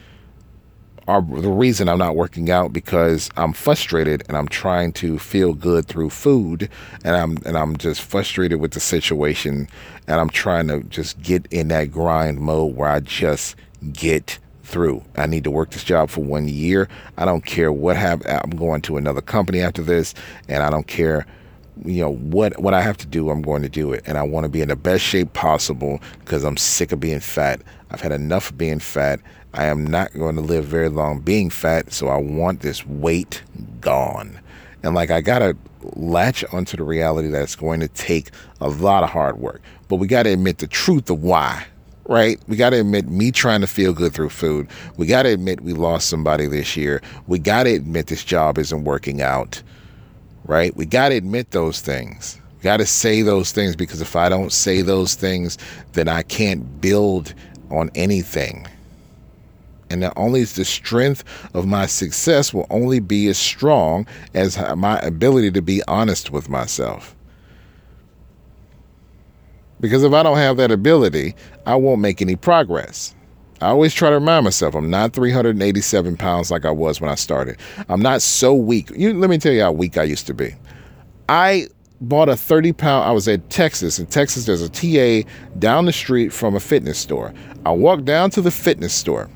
are 1.07 1.21
the 1.23 1.51
reason 1.51 1.89
I'm 1.89 1.99
not 1.99 2.17
working 2.17 2.51
out 2.51 2.73
because 2.73 3.31
I'm 3.37 3.53
frustrated 3.53 4.23
and 4.29 4.37
I'm 4.37 4.49
trying 4.49 4.93
to 4.95 5.19
feel 5.19 5.53
good 5.53 5.87
through 5.87 6.11
food 6.11 6.69
and 7.05 7.17
I'm 7.17 7.39
and 7.45 7.59
I'm 7.59 7.77
just 7.77 8.03
frustrated 8.03 8.61
with 8.61 8.73
the 8.73 8.81
situation 8.81 9.69
and 10.07 10.21
I'm 10.21 10.31
trying 10.31 10.69
to 10.69 10.83
just 10.85 11.21
get 11.23 11.47
in 11.51 11.69
that 11.69 11.91
grind 11.91 12.41
mode 12.41 12.75
where 12.75 12.89
I 12.89 13.01
just 13.01 13.57
get 13.93 14.39
through. 14.63 15.03
I 15.17 15.27
need 15.27 15.45
to 15.45 15.51
work 15.51 15.71
this 15.71 15.85
job 15.85 16.09
for 16.09 16.25
one 16.25 16.49
year. 16.49 16.89
I 17.19 17.27
don't 17.27 17.45
care 17.45 17.71
what 17.71 17.97
happens. 17.97 18.41
I'm 18.43 18.51
going 18.51 18.81
to 18.83 18.97
another 18.97 19.21
company 19.21 19.61
after 19.61 19.83
this 19.83 20.15
and 20.49 20.63
I 20.63 20.71
don't 20.71 20.87
care 20.87 21.27
you 21.85 22.01
know 22.01 22.15
what 22.15 22.59
what 22.61 22.73
I 22.73 22.81
have 22.81 22.97
to 22.99 23.07
do 23.07 23.31
I'm 23.31 23.43
going 23.43 23.63
to 23.63 23.69
do 23.69 23.93
it 23.93 24.05
and 24.07 24.17
I 24.17 24.23
want 24.23 24.45
to 24.45 24.49
be 24.49 24.63
in 24.63 24.69
the 24.69 24.77
best 24.77 25.03
shape 25.03 25.33
possible 25.33 26.01
because 26.21 26.45
I'm 26.45 26.57
sick 26.57 26.93
of 26.93 27.01
being 27.01 27.21
fat. 27.21 27.61
I've 27.91 28.01
had 28.01 28.13
enough 28.13 28.51
of 28.51 28.59
being 28.59 28.79
fat 28.79 29.21
I 29.57 29.67
am 29.67 29.87
not 29.87 30.13
going 30.13 30.35
to 30.35 30.41
live 30.41 30.65
very 30.65 30.89
long 30.89 31.21
being 31.21 31.49
fat, 31.49 31.93
so 31.93 32.09
I 32.09 32.17
want 32.17 32.61
this 32.61 32.85
weight 32.85 33.41
gone. 33.81 34.41
And 34.83 34.97
like 34.97 35.13
I 35.13 35.21
gotta 35.21 35.57
latch 35.95 36.45
onto 36.53 36.77
the 36.77 36.83
reality 36.83 37.29
that 37.29 37.43
it's 37.43 37.55
going 37.55 37.79
to 37.79 37.89
take 37.89 38.31
a 38.61 38.69
lot 38.69 39.05
of 39.05 39.11
hard 39.11 39.39
work. 39.39 39.63
But 39.89 39.97
we 39.97 40.09
gotta 40.09 40.31
admit 40.31 40.59
the 40.59 40.67
truth 40.67 41.09
of 41.09 41.23
why. 41.23 41.67
Right? 42.07 42.39
We 42.49 42.57
gotta 42.57 42.81
admit 42.81 43.09
me 43.09 43.31
trying 43.31 43.61
to 43.61 43.69
feel 43.69 43.93
good 43.93 44.13
through 44.13 44.31
food. 44.31 44.69
We 44.97 45.07
gotta 45.07 45.29
admit 45.29 45.61
we 45.61 45.73
lost 45.73 46.09
somebody 46.09 46.47
this 46.47 46.77
year. 46.77 47.01
We 47.29 47.39
gotta 47.39 47.75
admit 47.75 48.09
this 48.09 48.25
job 48.25 48.59
isn't 48.59 48.85
working 48.85 49.23
out. 49.23 49.63
Right? 50.47 50.77
We 50.77 50.85
gotta 50.85 51.15
admit 51.15 51.53
those 51.53 51.81
things. 51.81 52.41
We 52.57 52.63
gotta 52.65 52.87
say 52.87 53.23
those 53.23 53.53
things 53.53 53.77
because 53.77 54.01
if 54.01 54.17
I 54.17 54.29
don't 54.29 54.53
say 54.53 54.83
those 54.83 55.15
things, 55.15 55.59
then 55.93 56.09
I 56.09 56.23
can't 56.23 56.81
build 56.81 57.35
on 57.71 57.91
anything 57.95 58.67
and 59.91 60.03
that 60.03 60.13
only 60.17 60.45
the 60.45 60.65
strength 60.65 61.25
of 61.55 61.67
my 61.67 61.87
success 61.87 62.53
will 62.53 62.67
only 62.71 63.01
be 63.01 63.29
as 63.29 63.39
strong 63.39 64.07
as 64.35 64.59
my 64.77 64.99
ability 65.01 65.51
to 65.53 65.63
be 65.63 65.83
honest 65.89 66.31
with 66.31 66.49
myself. 66.49 67.15
Because 69.81 70.03
if 70.03 70.13
I 70.13 70.23
don't 70.23 70.39
have 70.39 70.57
that 70.57 70.71
ability, 70.71 71.35
I 71.67 71.75
won't 71.75 72.01
make 72.01 72.23
any 72.23 72.37
progress. 72.37 73.15
I 73.61 73.69
always 73.69 73.95
try 73.95 74.11
to 74.11 74.17
remind 74.17 74.45
myself 74.45 74.75
I'm 74.75 74.91
not 74.91 75.13
387 75.13 76.17
pounds 76.17 76.51
like 76.51 76.65
I 76.65 76.71
was 76.71 77.01
when 77.01 77.11
I 77.11 77.15
started. 77.15 77.59
I'm 77.89 78.03
not 78.03 78.23
so 78.23 78.55
weak. 78.55 78.91
You, 78.97 79.15
let 79.15 79.31
me 79.31 79.39
tell 79.39 79.53
you 79.53 79.63
how 79.63 79.73
weak 79.73 79.97
I 79.97 80.03
used 80.03 80.27
to 80.27 80.35
be. 80.35 80.55
I 81.29 81.69
bought 82.01 82.29
a 82.29 82.37
30 82.37 82.73
pound, 82.73 83.09
I 83.09 83.13
was 83.13 83.29
at 83.29 83.49
Texas. 83.51 83.99
In 83.99 84.07
Texas, 84.07 84.47
there's 84.47 84.63
a 84.63 84.69
TA 84.69 85.29
down 85.59 85.87
the 85.87 85.93
street 85.93 86.33
from 86.33 86.55
a 86.55 86.61
fitness 86.61 86.99
store. 86.99 87.33
I 87.65 87.71
walked 87.71 88.05
down 88.05 88.31
to 88.31 88.41
the 88.41 88.51
fitness 88.51 88.93
store. 88.93 89.31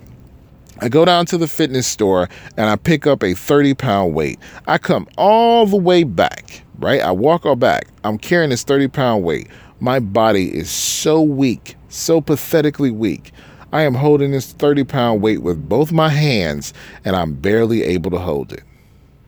I 0.80 0.88
go 0.88 1.04
down 1.04 1.26
to 1.26 1.38
the 1.38 1.48
fitness 1.48 1.88
store 1.88 2.28
and 2.56 2.70
I 2.70 2.76
pick 2.76 3.04
up 3.04 3.24
a 3.24 3.34
30 3.34 3.74
pound 3.74 4.14
weight. 4.14 4.38
I 4.68 4.78
come 4.78 5.08
all 5.18 5.66
the 5.66 5.76
way 5.76 6.04
back, 6.04 6.62
right? 6.78 7.00
I 7.00 7.10
walk 7.10 7.44
all 7.44 7.56
back. 7.56 7.88
I'm 8.04 8.16
carrying 8.16 8.50
this 8.50 8.62
30 8.62 8.86
pound 8.88 9.24
weight. 9.24 9.48
My 9.80 9.98
body 9.98 10.56
is 10.56 10.70
so 10.70 11.20
weak, 11.20 11.74
so 11.88 12.20
pathetically 12.20 12.92
weak. 12.92 13.32
I 13.72 13.82
am 13.82 13.94
holding 13.94 14.30
this 14.30 14.52
30 14.52 14.84
pound 14.84 15.20
weight 15.20 15.42
with 15.42 15.68
both 15.68 15.90
my 15.90 16.10
hands 16.10 16.72
and 17.04 17.16
I'm 17.16 17.34
barely 17.34 17.82
able 17.82 18.12
to 18.12 18.18
hold 18.18 18.52
it. 18.52 18.62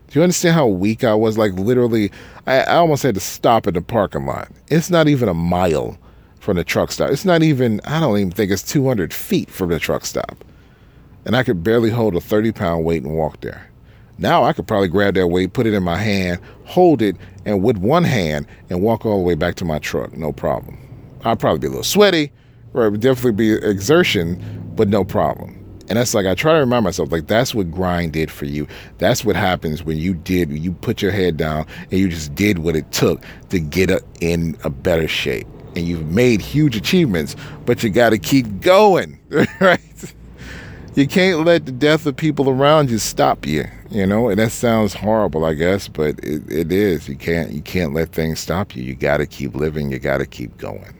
Do 0.07 0.19
you 0.19 0.23
understand 0.23 0.55
how 0.55 0.67
weak 0.67 1.03
I 1.03 1.13
was? 1.13 1.37
Like, 1.37 1.53
literally, 1.53 2.11
I, 2.47 2.61
I 2.61 2.75
almost 2.77 3.03
had 3.03 3.15
to 3.15 3.21
stop 3.21 3.67
at 3.67 3.73
the 3.73 3.81
parking 3.81 4.25
lot. 4.25 4.49
It's 4.67 4.89
not 4.89 5.09
even 5.09 5.27
a 5.27 5.33
mile 5.33 5.97
from 6.39 6.55
the 6.55 6.63
truck 6.63 6.93
stop. 6.93 7.11
It's 7.11 7.25
not 7.25 7.43
even, 7.43 7.81
I 7.83 7.99
don't 7.99 8.17
even 8.17 8.31
think 8.31 8.51
it's 8.51 8.63
200 8.63 9.13
feet 9.13 9.49
from 9.49 9.69
the 9.69 9.79
truck 9.79 10.05
stop 10.05 10.43
and 11.25 11.35
I 11.35 11.43
could 11.43 11.63
barely 11.63 11.89
hold 11.89 12.15
a 12.15 12.21
30 12.21 12.51
pound 12.51 12.85
weight 12.85 13.03
and 13.03 13.15
walk 13.15 13.41
there. 13.41 13.67
Now 14.17 14.43
I 14.43 14.53
could 14.53 14.67
probably 14.67 14.87
grab 14.87 15.15
that 15.15 15.27
weight, 15.27 15.53
put 15.53 15.65
it 15.65 15.73
in 15.73 15.83
my 15.83 15.97
hand, 15.97 16.39
hold 16.65 17.01
it, 17.01 17.15
and 17.45 17.63
with 17.63 17.77
one 17.77 18.03
hand 18.03 18.45
and 18.69 18.81
walk 18.81 19.05
all 19.05 19.17
the 19.17 19.23
way 19.23 19.35
back 19.35 19.55
to 19.55 19.65
my 19.65 19.79
truck, 19.79 20.13
no 20.13 20.31
problem. 20.31 20.77
I'd 21.23 21.39
probably 21.39 21.59
be 21.59 21.67
a 21.67 21.69
little 21.71 21.83
sweaty, 21.83 22.31
or 22.73 22.85
it 22.85 22.91
would 22.91 23.01
definitely 23.01 23.31
be 23.31 23.53
exertion, 23.53 24.73
but 24.75 24.89
no 24.89 25.03
problem. 25.03 25.57
And 25.89 25.97
that's 25.97 26.13
like 26.13 26.25
I 26.25 26.35
try 26.35 26.53
to 26.53 26.59
remind 26.59 26.85
myself, 26.85 27.11
like 27.11 27.27
that's 27.27 27.53
what 27.53 27.69
grind 27.69 28.13
did 28.13 28.31
for 28.31 28.45
you. 28.45 28.67
That's 28.97 29.25
what 29.25 29.35
happens 29.35 29.83
when 29.83 29.97
you 29.97 30.13
did, 30.13 30.51
you 30.51 30.71
put 30.71 31.01
your 31.01 31.11
head 31.11 31.35
down 31.35 31.65
and 31.89 31.99
you 31.99 32.07
just 32.07 32.33
did 32.33 32.59
what 32.59 32.75
it 32.75 32.91
took 32.91 33.21
to 33.49 33.59
get 33.59 33.91
in 34.21 34.55
a 34.63 34.69
better 34.69 35.07
shape. 35.07 35.47
And 35.75 35.87
you've 35.87 36.05
made 36.05 36.41
huge 36.41 36.75
achievements, 36.75 37.35
but 37.65 37.83
you 37.83 37.89
got 37.89 38.11
to 38.11 38.17
keep 38.17 38.61
going, 38.61 39.19
right? 39.59 40.13
You 40.95 41.07
can't 41.07 41.45
let 41.45 41.65
the 41.65 41.71
death 41.71 42.05
of 42.05 42.15
people 42.15 42.49
around 42.49 42.89
you 42.89 42.97
stop 42.97 43.45
you 43.45 43.65
you 43.91 44.05
know? 44.05 44.29
And 44.29 44.39
that 44.39 44.51
sounds 44.51 44.93
horrible 44.93 45.45
i 45.45 45.53
guess 45.53 45.87
but 45.87 46.17
it, 46.19 46.49
it 46.49 46.71
is. 46.71 47.07
You 47.07 47.15
can't 47.15 47.51
you 47.51 47.61
can't 47.61 47.93
let 47.93 48.11
things 48.11 48.39
stop 48.39 48.75
you. 48.75 48.83
You 48.83 48.95
got 48.95 49.17
to 49.17 49.27
keep 49.27 49.53
living. 49.53 49.91
You 49.91 49.99
got 49.99 50.17
to 50.17 50.25
keep 50.25 50.57
going. 50.57 50.95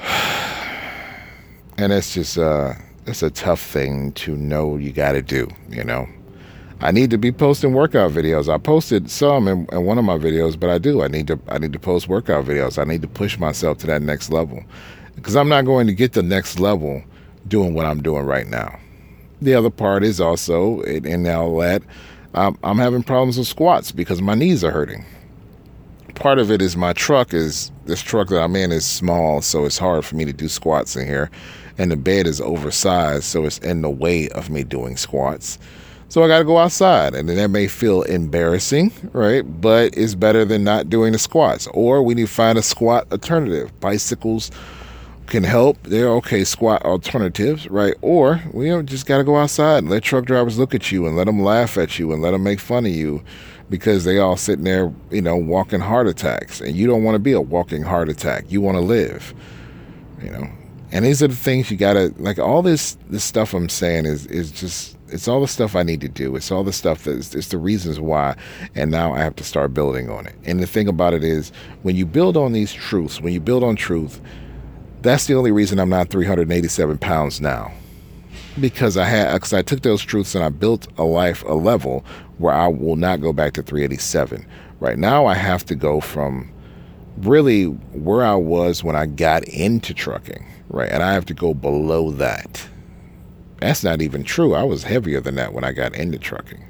And 1.76 1.92
it's 1.92 2.14
just 2.14 2.38
uh 2.38 2.74
it's 3.04 3.24
a 3.24 3.30
tough 3.30 3.60
thing 3.60 4.12
to 4.12 4.36
know 4.36 4.76
you 4.76 4.92
got 4.92 5.12
to 5.12 5.22
do 5.22 5.48
you 5.68 5.82
know? 5.82 6.08
I 6.80 6.92
need 6.92 7.10
to 7.10 7.18
be 7.18 7.32
posting 7.32 7.72
workout 7.72 8.12
videos. 8.12 8.52
I 8.52 8.58
posted 8.58 9.10
some 9.10 9.48
in, 9.48 9.66
in 9.72 9.84
one 9.84 9.98
of 9.98 10.04
my 10.04 10.16
videos 10.16 10.58
but 10.58 10.70
i 10.70 10.78
do. 10.78 11.02
I 11.02 11.08
need 11.08 11.26
to 11.26 11.38
i 11.48 11.58
need 11.58 11.72
to 11.72 11.80
post 11.80 12.08
workout 12.08 12.44
videos. 12.44 12.78
I 12.80 12.84
need 12.84 13.02
to 13.02 13.08
push 13.08 13.38
myself 13.38 13.78
to 13.78 13.88
that 13.88 14.02
next 14.02 14.30
level. 14.30 14.62
Because 15.16 15.34
i'm 15.34 15.48
not 15.48 15.64
going 15.64 15.88
to 15.88 15.94
get 15.94 16.12
the 16.12 16.22
next 16.22 16.60
level 16.60 17.02
doing 17.48 17.74
what 17.74 17.86
I'm 17.86 18.02
doing 18.02 18.24
right 18.24 18.46
now. 18.46 18.78
The 19.42 19.54
other 19.54 19.70
part 19.70 20.04
is 20.04 20.20
also 20.20 20.80
in, 20.82 21.04
in 21.04 21.26
all 21.26 21.58
that 21.58 21.82
I'm, 22.34 22.58
I'm 22.64 22.78
having 22.78 23.02
problems 23.02 23.38
with 23.38 23.46
squats 23.46 23.92
because 23.92 24.20
my 24.20 24.34
knees 24.34 24.64
are 24.64 24.72
hurting. 24.72 25.04
part 26.16 26.38
of 26.38 26.50
it 26.50 26.60
is 26.60 26.76
my 26.76 26.92
truck 26.92 27.32
is 27.32 27.70
this 27.86 28.02
truck 28.02 28.28
that 28.28 28.42
I'm 28.42 28.56
in 28.56 28.72
is 28.72 28.84
small, 28.84 29.40
so 29.40 29.64
it's 29.64 29.78
hard 29.78 30.04
for 30.04 30.16
me 30.16 30.24
to 30.24 30.32
do 30.32 30.48
squats 30.48 30.96
in 30.96 31.06
here. 31.06 31.30
And 31.78 31.90
the 31.90 31.96
bed 31.96 32.26
is 32.26 32.40
oversized, 32.40 33.24
so 33.24 33.44
it's 33.44 33.58
in 33.58 33.82
the 33.82 33.90
way 33.90 34.28
of 34.30 34.50
me 34.50 34.64
doing 34.64 34.96
squats. 34.96 35.58
So 36.08 36.22
I 36.22 36.28
got 36.28 36.38
to 36.38 36.44
go 36.44 36.58
outside, 36.58 37.14
and 37.14 37.28
then 37.28 37.36
that 37.36 37.48
may 37.48 37.66
feel 37.66 38.02
embarrassing, 38.02 38.92
right? 39.12 39.42
But 39.42 39.96
it's 39.96 40.14
better 40.14 40.44
than 40.44 40.62
not 40.62 40.88
doing 40.88 41.12
the 41.12 41.18
squats. 41.18 41.66
Or 41.68 42.02
we 42.02 42.14
need 42.14 42.26
to 42.26 42.32
find 42.32 42.58
a 42.58 42.62
squat 42.62 43.10
alternative. 43.10 43.78
Bicycles 43.80 44.50
can 45.26 45.44
help. 45.44 45.82
They're 45.84 46.10
okay 46.16 46.44
squat 46.44 46.84
alternatives, 46.84 47.68
right? 47.68 47.94
Or 48.02 48.42
we 48.52 48.66
you 48.66 48.72
know, 48.72 48.82
just 48.82 49.06
got 49.06 49.18
to 49.18 49.24
go 49.24 49.36
outside 49.36 49.78
and 49.78 49.90
let 49.90 50.02
truck 50.02 50.24
drivers 50.24 50.58
look 50.58 50.74
at 50.74 50.92
you 50.92 51.06
and 51.06 51.16
let 51.16 51.24
them 51.24 51.42
laugh 51.42 51.76
at 51.78 51.98
you 51.98 52.12
and 52.12 52.22
let 52.22 52.32
them 52.32 52.42
make 52.42 52.60
fun 52.60 52.86
of 52.86 52.92
you 52.92 53.22
because 53.70 54.04
they 54.04 54.18
all 54.18 54.36
sitting 54.36 54.64
there, 54.64 54.92
you 55.10 55.22
know, 55.22 55.36
walking 55.36 55.80
heart 55.80 56.06
attacks. 56.06 56.60
And 56.60 56.76
you 56.76 56.86
don't 56.86 57.04
want 57.04 57.14
to 57.14 57.18
be 57.18 57.32
a 57.32 57.40
walking 57.40 57.82
heart 57.82 58.08
attack. 58.08 58.44
You 58.48 58.60
want 58.60 58.76
to 58.76 58.80
live, 58.80 59.34
you 60.22 60.30
know. 60.30 60.48
And 60.92 61.04
these 61.04 61.22
are 61.24 61.28
the 61.28 61.34
things 61.34 61.70
you 61.70 61.76
got 61.76 61.94
to 61.94 62.14
like. 62.18 62.38
All 62.38 62.62
this 62.62 62.96
this 63.10 63.24
stuff 63.24 63.52
I'm 63.52 63.68
saying 63.68 64.06
is 64.06 64.26
is 64.26 64.52
just 64.52 64.96
it's 65.08 65.26
all 65.26 65.40
the 65.40 65.48
stuff 65.48 65.74
I 65.74 65.82
need 65.82 66.00
to 66.02 66.08
do. 66.08 66.36
It's 66.36 66.52
all 66.52 66.62
the 66.62 66.72
stuff 66.72 67.04
that's 67.04 67.34
it's 67.34 67.48
the 67.48 67.58
reasons 67.58 67.98
why. 67.98 68.36
And 68.76 68.92
now 68.92 69.12
I 69.12 69.18
have 69.18 69.34
to 69.36 69.44
start 69.44 69.74
building 69.74 70.08
on 70.08 70.26
it. 70.26 70.36
And 70.44 70.60
the 70.60 70.68
thing 70.68 70.86
about 70.86 71.12
it 71.12 71.24
is, 71.24 71.50
when 71.82 71.96
you 71.96 72.06
build 72.06 72.36
on 72.36 72.52
these 72.52 72.72
truths, 72.72 73.20
when 73.20 73.32
you 73.32 73.40
build 73.40 73.64
on 73.64 73.74
truth 73.74 74.20
that's 75.04 75.26
the 75.26 75.34
only 75.34 75.52
reason 75.52 75.78
I'm 75.78 75.90
not 75.90 76.08
387 76.08 76.98
pounds 76.98 77.40
now. 77.40 77.72
Because 78.58 78.96
I 78.96 79.04
had, 79.04 79.34
because 79.34 79.52
I 79.52 79.62
took 79.62 79.82
those 79.82 80.02
truths 80.02 80.34
and 80.34 80.42
I 80.42 80.48
built 80.48 80.86
a 80.96 81.04
life, 81.04 81.44
a 81.44 81.52
level 81.52 82.04
where 82.38 82.54
I 82.54 82.68
will 82.68 82.96
not 82.96 83.20
go 83.20 83.32
back 83.32 83.52
to 83.54 83.62
387. 83.62 84.46
Right 84.80 84.98
now, 84.98 85.26
I 85.26 85.34
have 85.34 85.64
to 85.66 85.74
go 85.74 86.00
from 86.00 86.50
really 87.18 87.64
where 87.66 88.24
I 88.24 88.34
was 88.34 88.82
when 88.82 88.96
I 88.96 89.06
got 89.06 89.44
into 89.44 89.92
trucking, 89.92 90.46
right? 90.68 90.90
And 90.90 91.02
I 91.02 91.12
have 91.12 91.26
to 91.26 91.34
go 91.34 91.52
below 91.52 92.10
that. 92.12 92.66
That's 93.60 93.84
not 93.84 94.02
even 94.02 94.24
true. 94.24 94.54
I 94.54 94.62
was 94.62 94.84
heavier 94.84 95.20
than 95.20 95.34
that 95.36 95.52
when 95.52 95.64
I 95.64 95.72
got 95.72 95.94
into 95.94 96.18
trucking. 96.18 96.64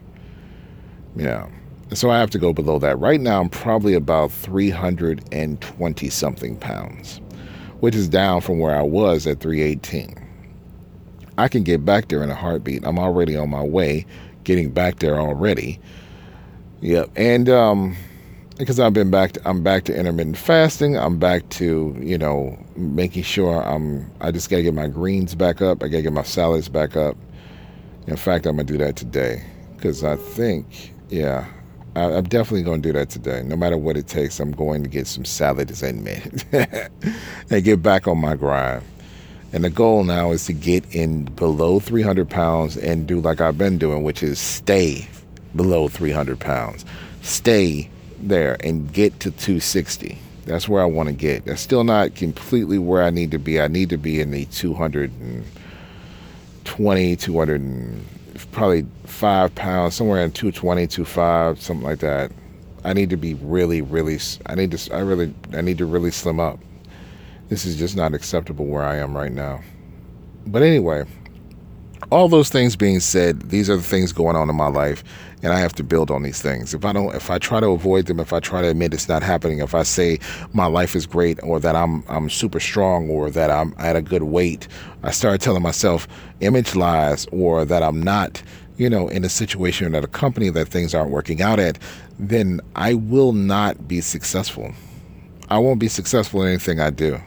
Yeah. 1.16 1.48
So 1.92 2.10
I 2.10 2.18
have 2.18 2.30
to 2.30 2.38
go 2.38 2.52
below 2.52 2.78
that. 2.80 2.98
Right 2.98 3.20
now, 3.20 3.40
I'm 3.40 3.48
probably 3.48 3.94
about 3.94 4.32
320 4.32 6.08
something 6.10 6.56
pounds 6.56 7.20
which 7.80 7.94
is 7.94 8.08
down 8.08 8.40
from 8.40 8.58
where 8.58 8.74
I 8.74 8.82
was 8.82 9.26
at 9.26 9.40
318. 9.40 10.16
I 11.36 11.48
can 11.48 11.62
get 11.62 11.84
back 11.84 12.08
there 12.08 12.22
in 12.22 12.30
a 12.30 12.34
heartbeat. 12.34 12.84
I'm 12.86 12.98
already 12.98 13.36
on 13.36 13.50
my 13.50 13.62
way, 13.62 14.06
getting 14.44 14.70
back 14.70 15.00
there 15.00 15.20
already. 15.20 15.80
Yep, 16.80 17.10
and 17.16 17.48
um, 17.48 17.96
because 18.58 18.78
I've 18.78 18.92
been 18.92 19.10
back, 19.10 19.32
to, 19.32 19.48
I'm 19.48 19.62
back 19.62 19.84
to 19.84 19.96
intermittent 19.96 20.36
fasting. 20.36 20.96
I'm 20.96 21.18
back 21.18 21.48
to 21.50 21.96
you 21.98 22.18
know 22.18 22.58
making 22.76 23.24
sure 23.24 23.62
I'm. 23.64 24.10
I 24.20 24.30
just 24.30 24.50
gotta 24.50 24.62
get 24.62 24.74
my 24.74 24.88
greens 24.88 25.34
back 25.34 25.60
up. 25.60 25.82
I 25.82 25.88
gotta 25.88 26.02
get 26.02 26.12
my 26.12 26.22
salads 26.22 26.68
back 26.68 26.96
up. 26.96 27.16
In 28.06 28.16
fact, 28.16 28.46
I'm 28.46 28.56
gonna 28.56 28.64
do 28.64 28.78
that 28.78 28.96
today 28.96 29.44
because 29.76 30.04
I 30.04 30.16
think, 30.16 30.92
yeah, 31.08 31.46
I, 31.96 32.12
am 32.12 32.24
definitely 32.24 32.62
going 32.62 32.82
to 32.82 32.88
do 32.88 32.92
that 32.98 33.10
today. 33.10 33.42
No 33.44 33.56
matter 33.56 33.76
what 33.76 33.96
it 33.96 34.08
takes, 34.08 34.40
I'm 34.40 34.52
going 34.52 34.82
to 34.82 34.88
get 34.88 35.06
some 35.06 35.24
salads 35.24 35.82
in 35.82 36.02
me 36.02 36.20
and 37.50 37.64
get 37.64 37.82
back 37.82 38.08
on 38.08 38.18
my 38.18 38.34
grind. 38.34 38.82
And 39.52 39.62
the 39.62 39.70
goal 39.70 40.02
now 40.02 40.32
is 40.32 40.46
to 40.46 40.52
get 40.52 40.84
in 40.92 41.26
below 41.26 41.78
300 41.78 42.28
pounds 42.28 42.76
and 42.76 43.06
do 43.06 43.20
like 43.20 43.40
I've 43.40 43.56
been 43.56 43.78
doing, 43.78 44.02
which 44.02 44.20
is 44.22 44.40
stay 44.40 45.06
below 45.54 45.86
300 45.86 46.40
pounds. 46.40 46.84
Stay 47.22 47.88
there 48.20 48.56
and 48.64 48.92
get 48.92 49.20
to 49.20 49.30
260. 49.30 50.18
That's 50.46 50.68
where 50.68 50.82
I 50.82 50.86
want 50.86 51.08
to 51.08 51.14
get. 51.14 51.44
That's 51.44 51.62
still 51.62 51.84
not 51.84 52.16
completely 52.16 52.78
where 52.78 53.04
I 53.04 53.10
need 53.10 53.30
to 53.30 53.38
be. 53.38 53.60
I 53.60 53.68
need 53.68 53.90
to 53.90 53.96
be 53.96 54.20
in 54.20 54.32
the 54.32 54.46
220, 54.46 57.16
200 57.16 57.62
probably 58.52 58.86
five 59.04 59.54
pounds, 59.54 59.94
somewhere 59.94 60.22
in 60.22 60.32
220, 60.32 60.86
25, 60.86 61.60
something 61.60 61.84
like 61.84 62.00
that. 62.00 62.32
I 62.84 62.92
need 62.92 63.10
to 63.10 63.16
be 63.16 63.34
really, 63.34 63.80
really, 63.80 64.18
I 64.46 64.54
need 64.54 64.70
to, 64.72 64.94
I 64.94 65.00
really, 65.00 65.34
I 65.52 65.60
need 65.60 65.78
to 65.78 65.86
really 65.86 66.10
slim 66.10 66.38
up. 66.38 66.58
This 67.48 67.64
is 67.64 67.76
just 67.76 67.96
not 67.96 68.14
acceptable 68.14 68.66
where 68.66 68.82
I 68.82 68.96
am 68.96 69.16
right 69.16 69.32
now. 69.32 69.62
But 70.46 70.62
anyway, 70.62 71.04
all 72.10 72.28
those 72.28 72.48
things 72.48 72.76
being 72.76 73.00
said, 73.00 73.50
these 73.50 73.68
are 73.70 73.76
the 73.76 73.82
things 73.82 74.12
going 74.12 74.36
on 74.36 74.50
in 74.50 74.56
my 74.56 74.68
life, 74.68 75.02
and 75.42 75.52
I 75.52 75.58
have 75.58 75.72
to 75.74 75.84
build 75.84 76.10
on 76.10 76.22
these 76.22 76.40
things. 76.40 76.74
If 76.74 76.84
I 76.84 76.92
don't, 76.92 77.14
if 77.14 77.30
I 77.30 77.38
try 77.38 77.60
to 77.60 77.68
avoid 77.68 78.06
them, 78.06 78.20
if 78.20 78.32
I 78.32 78.40
try 78.40 78.62
to 78.62 78.68
admit 78.68 78.94
it's 78.94 79.08
not 79.08 79.22
happening, 79.22 79.58
if 79.58 79.74
I 79.74 79.82
say 79.82 80.18
my 80.52 80.66
life 80.66 80.94
is 80.94 81.06
great, 81.06 81.42
or 81.42 81.60
that 81.60 81.76
I'm 81.76 82.04
I'm 82.08 82.30
super 82.30 82.60
strong, 82.60 83.10
or 83.10 83.30
that 83.30 83.50
I'm 83.50 83.74
at 83.78 83.96
a 83.96 84.02
good 84.02 84.24
weight, 84.24 84.68
I 85.02 85.10
start 85.10 85.40
telling 85.40 85.62
myself 85.62 86.06
image 86.40 86.74
lies, 86.74 87.26
or 87.32 87.64
that 87.64 87.82
I'm 87.82 88.02
not, 88.02 88.42
you 88.76 88.88
know, 88.88 89.08
in 89.08 89.24
a 89.24 89.28
situation 89.28 89.94
at 89.94 90.04
a 90.04 90.08
company 90.08 90.50
that 90.50 90.68
things 90.68 90.94
aren't 90.94 91.10
working 91.10 91.42
out 91.42 91.58
at, 91.58 91.78
then 92.18 92.60
I 92.76 92.94
will 92.94 93.32
not 93.32 93.88
be 93.88 94.00
successful. 94.00 94.72
I 95.50 95.58
won't 95.58 95.78
be 95.78 95.88
successful 95.88 96.42
in 96.42 96.48
anything 96.48 96.80
I 96.80 96.90
do 96.90 97.20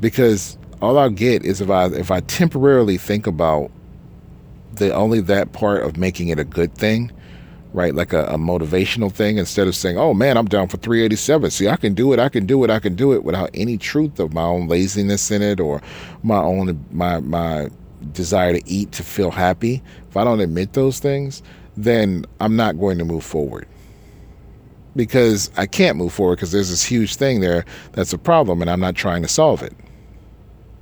because 0.00 0.56
all 0.80 0.98
I'll 0.98 1.10
get 1.10 1.44
is 1.44 1.60
if 1.60 1.70
I 1.70 1.86
if 1.86 2.10
I 2.10 2.20
temporarily 2.20 2.96
think 2.96 3.26
about 3.26 3.70
the 4.72 4.94
only 4.94 5.20
that 5.20 5.52
part 5.52 5.82
of 5.82 5.96
making 5.96 6.28
it 6.28 6.38
a 6.38 6.44
good 6.44 6.74
thing, 6.74 7.12
right? 7.72 7.94
Like 7.94 8.12
a, 8.12 8.24
a, 8.26 8.38
motivational 8.38 9.12
thing 9.12 9.38
instead 9.38 9.66
of 9.66 9.76
saying, 9.76 9.98
"Oh 9.98 10.14
man, 10.14 10.36
I'm 10.36 10.46
down 10.46 10.68
for 10.68 10.76
387. 10.78 11.50
See, 11.50 11.68
I 11.68 11.76
can 11.76 11.94
do 11.94 12.12
it. 12.12 12.18
I 12.18 12.28
can 12.28 12.46
do 12.46 12.64
it. 12.64 12.70
I 12.70 12.78
can 12.78 12.94
do 12.94 13.12
it," 13.12 13.24
without 13.24 13.50
any 13.52 13.76
truth 13.76 14.18
of 14.20 14.32
my 14.32 14.42
own 14.42 14.68
laziness 14.68 15.30
in 15.30 15.42
it 15.42 15.60
or 15.60 15.82
my 16.22 16.38
own 16.38 16.84
my 16.90 17.20
my 17.20 17.68
desire 18.12 18.52
to 18.52 18.68
eat 18.68 18.92
to 18.92 19.02
feel 19.02 19.30
happy. 19.30 19.82
If 20.08 20.16
I 20.16 20.24
don't 20.24 20.40
admit 20.40 20.72
those 20.72 20.98
things, 20.98 21.42
then 21.76 22.24
I'm 22.40 22.56
not 22.56 22.78
going 22.78 22.98
to 22.98 23.04
move 23.04 23.24
forward. 23.24 23.66
Because 24.96 25.50
I 25.56 25.66
can't 25.66 25.96
move 25.96 26.12
forward 26.12 26.36
because 26.36 26.52
there's 26.52 26.70
this 26.70 26.82
huge 26.82 27.14
thing 27.16 27.40
there 27.40 27.64
that's 27.92 28.12
a 28.12 28.18
problem 28.18 28.60
and 28.60 28.70
I'm 28.70 28.80
not 28.80 28.96
trying 28.96 29.22
to 29.22 29.28
solve 29.28 29.62
it. 29.62 29.72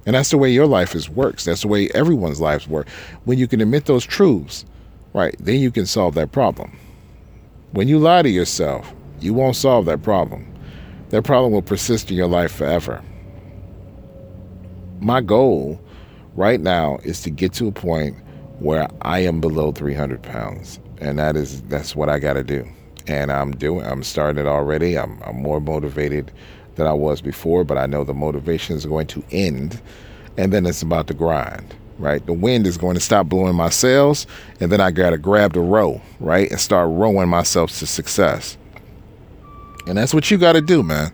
And 0.06 0.14
that's 0.14 0.30
the 0.30 0.38
way 0.38 0.50
your 0.50 0.66
life 0.66 0.94
is 0.94 1.08
works. 1.08 1.44
That's 1.44 1.62
the 1.62 1.68
way 1.68 1.88
everyone's 1.94 2.40
lives 2.40 2.66
work. 2.66 2.88
When 3.24 3.38
you 3.38 3.46
can 3.46 3.60
admit 3.60 3.86
those 3.86 4.04
truths, 4.04 4.64
right, 5.12 5.36
then 5.38 5.60
you 5.60 5.70
can 5.70 5.86
solve 5.86 6.14
that 6.14 6.32
problem. 6.32 6.76
When 7.72 7.88
you 7.88 7.98
lie 7.98 8.22
to 8.22 8.30
yourself, 8.30 8.94
you 9.20 9.34
won't 9.34 9.56
solve 9.56 9.84
that 9.86 10.02
problem. 10.02 10.46
That 11.10 11.24
problem 11.24 11.52
will 11.52 11.62
persist 11.62 12.10
in 12.10 12.16
your 12.16 12.28
life 12.28 12.52
forever. 12.52 13.02
My 15.00 15.20
goal 15.20 15.80
right 16.34 16.60
now 16.60 16.98
is 17.04 17.22
to 17.22 17.30
get 17.30 17.52
to 17.54 17.68
a 17.68 17.72
point 17.72 18.16
where 18.58 18.88
I 19.02 19.20
am 19.20 19.40
below 19.40 19.72
300 19.72 20.22
pounds, 20.22 20.80
and 20.98 21.18
that 21.18 21.36
is 21.36 21.62
that's 21.62 21.94
what 21.94 22.08
I 22.08 22.18
got 22.18 22.34
to 22.34 22.44
do. 22.44 22.66
And 23.08 23.32
I'm 23.32 23.52
doing. 23.52 23.84
I'm 23.84 24.02
starting 24.02 24.44
it 24.44 24.46
already. 24.46 24.96
I'm, 24.96 25.20
I'm 25.24 25.36
more 25.42 25.60
motivated 25.60 26.30
than 26.78 26.86
I 26.86 26.92
was 26.92 27.20
before, 27.20 27.64
but 27.64 27.76
I 27.76 27.86
know 27.86 28.04
the 28.04 28.14
motivation 28.14 28.76
is 28.76 28.86
going 28.86 29.08
to 29.08 29.22
end 29.30 29.80
and 30.38 30.52
then 30.52 30.64
it's 30.64 30.82
about 30.82 31.08
to 31.08 31.14
grind, 31.14 31.74
right? 31.98 32.24
The 32.24 32.32
wind 32.32 32.66
is 32.66 32.78
going 32.78 32.94
to 32.94 33.00
stop 33.00 33.26
blowing 33.26 33.56
my 33.56 33.68
sails 33.68 34.26
and 34.60 34.70
then 34.72 34.80
I 34.80 34.92
got 34.92 35.10
to 35.10 35.18
grab 35.18 35.52
the 35.52 35.60
row, 35.60 36.00
right? 36.20 36.48
And 36.50 36.60
start 36.60 36.88
rowing 36.90 37.28
myself 37.28 37.76
to 37.78 37.86
success. 37.86 38.56
And 39.86 39.98
that's 39.98 40.14
what 40.14 40.30
you 40.30 40.38
got 40.38 40.52
to 40.52 40.60
do, 40.60 40.82
man. 40.82 41.12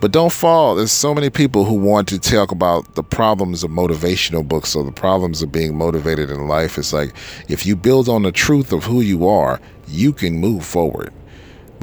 But 0.00 0.12
don't 0.12 0.32
fall. 0.32 0.74
There's 0.74 0.92
so 0.92 1.14
many 1.14 1.30
people 1.30 1.64
who 1.64 1.74
want 1.74 2.08
to 2.08 2.18
talk 2.18 2.50
about 2.50 2.94
the 2.94 3.02
problems 3.02 3.62
of 3.64 3.70
motivational 3.70 4.46
books 4.46 4.74
or 4.74 4.84
the 4.84 4.92
problems 4.92 5.42
of 5.42 5.52
being 5.52 5.76
motivated 5.76 6.30
in 6.30 6.48
life. 6.48 6.78
It's 6.78 6.92
like 6.92 7.14
if 7.48 7.64
you 7.64 7.76
build 7.76 8.08
on 8.08 8.22
the 8.22 8.32
truth 8.32 8.72
of 8.72 8.84
who 8.84 9.00
you 9.00 9.28
are, 9.28 9.60
you 9.88 10.12
can 10.12 10.38
move 10.38 10.64
forward. 10.64 11.12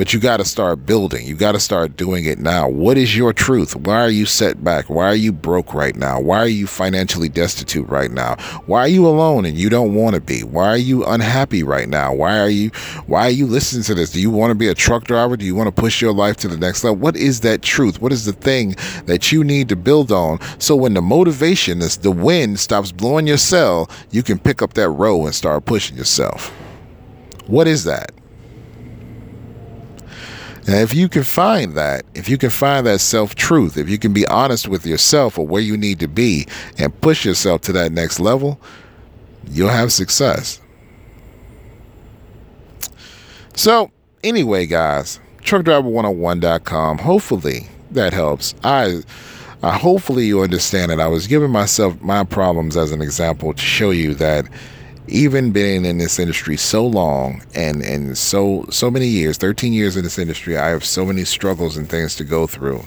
But 0.01 0.13
you 0.13 0.19
got 0.19 0.37
to 0.37 0.45
start 0.45 0.87
building. 0.87 1.27
You 1.27 1.35
got 1.35 1.51
to 1.51 1.59
start 1.59 1.95
doing 1.95 2.25
it 2.25 2.39
now. 2.39 2.67
What 2.67 2.97
is 2.97 3.15
your 3.15 3.33
truth? 3.33 3.75
Why 3.75 4.01
are 4.01 4.09
you 4.09 4.25
set 4.25 4.63
back? 4.63 4.89
Why 4.89 5.05
are 5.05 5.15
you 5.15 5.31
broke 5.31 5.75
right 5.75 5.95
now? 5.95 6.19
Why 6.19 6.39
are 6.39 6.47
you 6.47 6.65
financially 6.65 7.29
destitute 7.29 7.87
right 7.87 8.09
now? 8.09 8.35
Why 8.65 8.79
are 8.79 8.87
you 8.87 9.05
alone 9.05 9.45
and 9.45 9.55
you 9.55 9.69
don't 9.69 9.93
want 9.93 10.15
to 10.15 10.19
be? 10.19 10.43
Why 10.43 10.69
are 10.69 10.75
you 10.75 11.05
unhappy 11.05 11.61
right 11.61 11.87
now? 11.87 12.15
Why 12.15 12.39
are 12.39 12.49
you 12.49 12.71
why 13.05 13.27
are 13.27 13.29
you 13.29 13.45
listening 13.45 13.83
to 13.83 13.93
this? 13.93 14.09
Do 14.09 14.19
you 14.19 14.31
want 14.31 14.49
to 14.49 14.55
be 14.55 14.69
a 14.69 14.73
truck 14.73 15.03
driver? 15.03 15.37
Do 15.37 15.45
you 15.45 15.53
want 15.53 15.67
to 15.67 15.81
push 15.81 16.01
your 16.01 16.13
life 16.13 16.35
to 16.37 16.47
the 16.47 16.57
next 16.57 16.83
level? 16.83 16.97
What 16.97 17.15
is 17.15 17.41
that 17.41 17.61
truth? 17.61 18.01
What 18.01 18.11
is 18.11 18.25
the 18.25 18.33
thing 18.33 18.75
that 19.05 19.31
you 19.31 19.43
need 19.43 19.69
to 19.69 19.75
build 19.75 20.11
on 20.11 20.39
so 20.57 20.75
when 20.75 20.95
the 20.95 21.03
motivation 21.03 21.79
is 21.79 21.97
the 21.97 22.09
wind 22.09 22.59
stops 22.59 22.91
blowing 22.91 23.27
your 23.27 23.37
sail, 23.37 23.87
you 24.09 24.23
can 24.23 24.39
pick 24.39 24.63
up 24.63 24.73
that 24.73 24.89
row 24.89 25.27
and 25.27 25.35
start 25.35 25.65
pushing 25.65 25.95
yourself? 25.95 26.47
What 27.45 27.67
is 27.67 27.83
that? 27.83 28.11
And 30.67 30.75
if 30.75 30.93
you 30.93 31.09
can 31.09 31.23
find 31.23 31.73
that, 31.75 32.05
if 32.13 32.29
you 32.29 32.37
can 32.37 32.51
find 32.51 32.85
that 32.85 32.99
self 32.99 33.33
truth, 33.35 33.77
if 33.77 33.89
you 33.89 33.97
can 33.97 34.13
be 34.13 34.27
honest 34.27 34.67
with 34.67 34.85
yourself 34.85 35.37
or 35.37 35.47
where 35.47 35.61
you 35.61 35.75
need 35.75 35.99
to 35.99 36.07
be 36.07 36.47
and 36.77 36.99
push 37.01 37.25
yourself 37.25 37.61
to 37.61 37.71
that 37.73 37.91
next 37.91 38.19
level, 38.19 38.59
you'll 39.49 39.69
have 39.69 39.91
success. 39.91 40.61
So, 43.55 43.91
anyway, 44.23 44.65
guys, 44.67 45.19
truckdriver101.com. 45.41 46.99
Hopefully 46.99 47.67
that 47.91 48.13
helps. 48.13 48.53
I, 48.63 49.01
I 49.63 49.77
hopefully 49.77 50.25
you 50.25 50.41
understand 50.41 50.91
that 50.91 50.99
I 50.99 51.07
was 51.07 51.27
giving 51.27 51.51
myself 51.51 51.99
my 52.01 52.23
problems 52.23 52.77
as 52.77 52.91
an 52.91 53.01
example 53.01 53.53
to 53.53 53.61
show 53.61 53.89
you 53.89 54.13
that 54.15 54.45
even 55.11 55.51
being 55.51 55.83
in 55.83 55.97
this 55.97 56.17
industry 56.19 56.55
so 56.55 56.87
long 56.87 57.43
and 57.53 57.81
and 57.81 58.17
so 58.17 58.65
so 58.69 58.89
many 58.89 59.07
years 59.07 59.37
13 59.37 59.73
years 59.73 59.97
in 59.97 60.03
this 60.03 60.17
industry 60.17 60.57
i 60.57 60.69
have 60.69 60.85
so 60.85 61.05
many 61.05 61.25
struggles 61.25 61.75
and 61.75 61.89
things 61.89 62.15
to 62.15 62.23
go 62.23 62.47
through. 62.47 62.83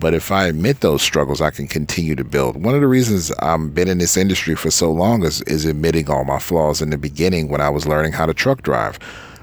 But 0.00 0.14
if 0.14 0.32
i 0.32 0.46
admit 0.46 0.80
those 0.80 1.02
struggles 1.02 1.40
i 1.40 1.50
can 1.50 1.68
continue 1.68 2.16
to 2.16 2.24
build. 2.24 2.62
One 2.62 2.74
of 2.74 2.80
the 2.80 2.88
reasons 2.88 3.30
i've 3.38 3.72
been 3.74 3.88
in 3.88 3.98
this 3.98 4.16
industry 4.16 4.56
for 4.56 4.70
so 4.70 4.90
long 4.90 5.24
is, 5.24 5.40
is 5.42 5.64
admitting 5.64 6.10
all 6.10 6.24
my 6.24 6.40
flaws 6.40 6.82
in 6.82 6.90
the 6.90 6.98
beginning 6.98 7.48
when 7.48 7.60
i 7.60 7.70
was 7.70 7.86
learning 7.86 8.12
how 8.12 8.26
to 8.26 8.34
truck 8.34 8.62
drive. 8.62 8.96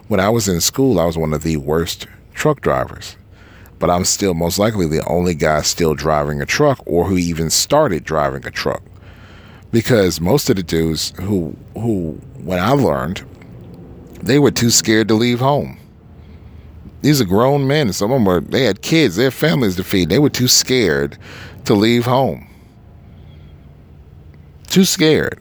When 0.09 0.19
i 0.19 0.29
was 0.29 0.49
in 0.49 0.59
school 0.59 0.99
i 0.99 1.05
was 1.05 1.17
one 1.17 1.33
of 1.33 1.43
the 1.43 1.57
worst 1.57 2.05
truck 2.33 2.59
drivers. 2.59 3.15
But 3.79 3.89
i'm 3.89 4.03
still 4.03 4.33
most 4.33 4.59
likely 4.59 4.87
the 4.87 5.05
only 5.07 5.35
guy 5.35 5.61
still 5.61 5.95
driving 5.95 6.41
a 6.41 6.45
truck 6.45 6.79
or 6.85 7.05
who 7.05 7.17
even 7.17 7.49
started 7.49 8.03
driving 8.03 8.45
a 8.45 8.51
truck 8.51 8.83
because 9.71 10.19
most 10.19 10.49
of 10.49 10.55
the 10.55 10.63
dudes 10.63 11.13
who 11.21 11.55
who 11.73 12.19
when 12.43 12.59
I 12.59 12.71
learned 12.71 13.25
they 14.21 14.39
were 14.39 14.51
too 14.51 14.69
scared 14.69 15.07
to 15.07 15.13
leave 15.13 15.39
home. 15.39 15.77
These 17.01 17.21
are 17.21 17.25
grown 17.25 17.67
men. 17.67 17.87
and 17.87 17.95
Some 17.95 18.11
of 18.11 18.17
them 18.17 18.25
were 18.25 18.41
they 18.41 18.65
had 18.65 18.81
kids, 18.81 19.15
they 19.15 19.25
had 19.25 19.33
families 19.33 19.75
to 19.77 19.83
feed. 19.83 20.09
They 20.09 20.19
were 20.19 20.29
too 20.29 20.47
scared 20.47 21.17
to 21.65 21.73
leave 21.73 22.05
home. 22.05 22.47
Too 24.67 24.85
scared. 24.85 25.39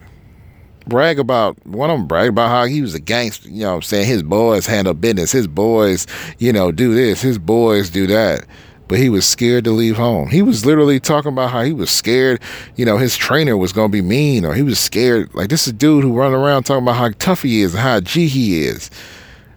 Brag 0.87 1.19
about 1.19 1.67
one 1.67 1.91
of 1.91 1.99
them 1.99 2.07
brag 2.07 2.31
about 2.31 2.49
how 2.49 2.65
he 2.65 2.81
was 2.81 2.95
a 2.95 3.01
gangster, 3.01 3.51
you 3.51 3.61
know 3.61 3.75
I'm 3.75 3.83
saying? 3.83 4.07
His 4.07 4.23
boys 4.23 4.67
handle 4.67 4.95
business, 4.95 5.33
his 5.33 5.47
boys, 5.47 6.07
you 6.39 6.51
know, 6.51 6.73
do 6.73 6.95
this, 6.95 7.21
his 7.21 7.39
boys 7.39 7.91
do 7.91 8.07
that 8.07 8.47
but 8.89 8.99
he 8.99 9.09
was 9.11 9.27
scared 9.27 9.65
to 9.65 9.71
leave 9.71 9.97
home. 9.97 10.31
He 10.31 10.43
was 10.43 10.65
literally 10.65 10.99
talking 10.99 11.33
about 11.33 11.51
how 11.51 11.63
he 11.63 11.73
was 11.73 11.91
scared, 11.91 12.41
you 12.77 12.85
know, 12.85 12.97
his 12.97 13.17
trainer 13.17 13.57
was 13.57 13.73
going 13.73 13.91
to 13.91 13.93
be 13.93 14.03
mean 14.03 14.45
or 14.45 14.55
he 14.55 14.63
was 14.63 14.81
scared. 14.81 15.33
Like, 15.35 15.51
this 15.51 15.67
is 15.67 15.75
a 15.75 15.77
dude 15.77 16.05
who 16.05 16.13
run 16.13 16.33
around 16.33 16.65
talking 16.65 16.83
about 16.83 16.97
how 16.97 17.11
tough 17.19 17.43
he 17.43 17.61
is 17.61 17.75
and 17.75 17.83
how 17.83 18.01
G 18.01 18.27
he 18.27 18.63
is. 18.63 18.91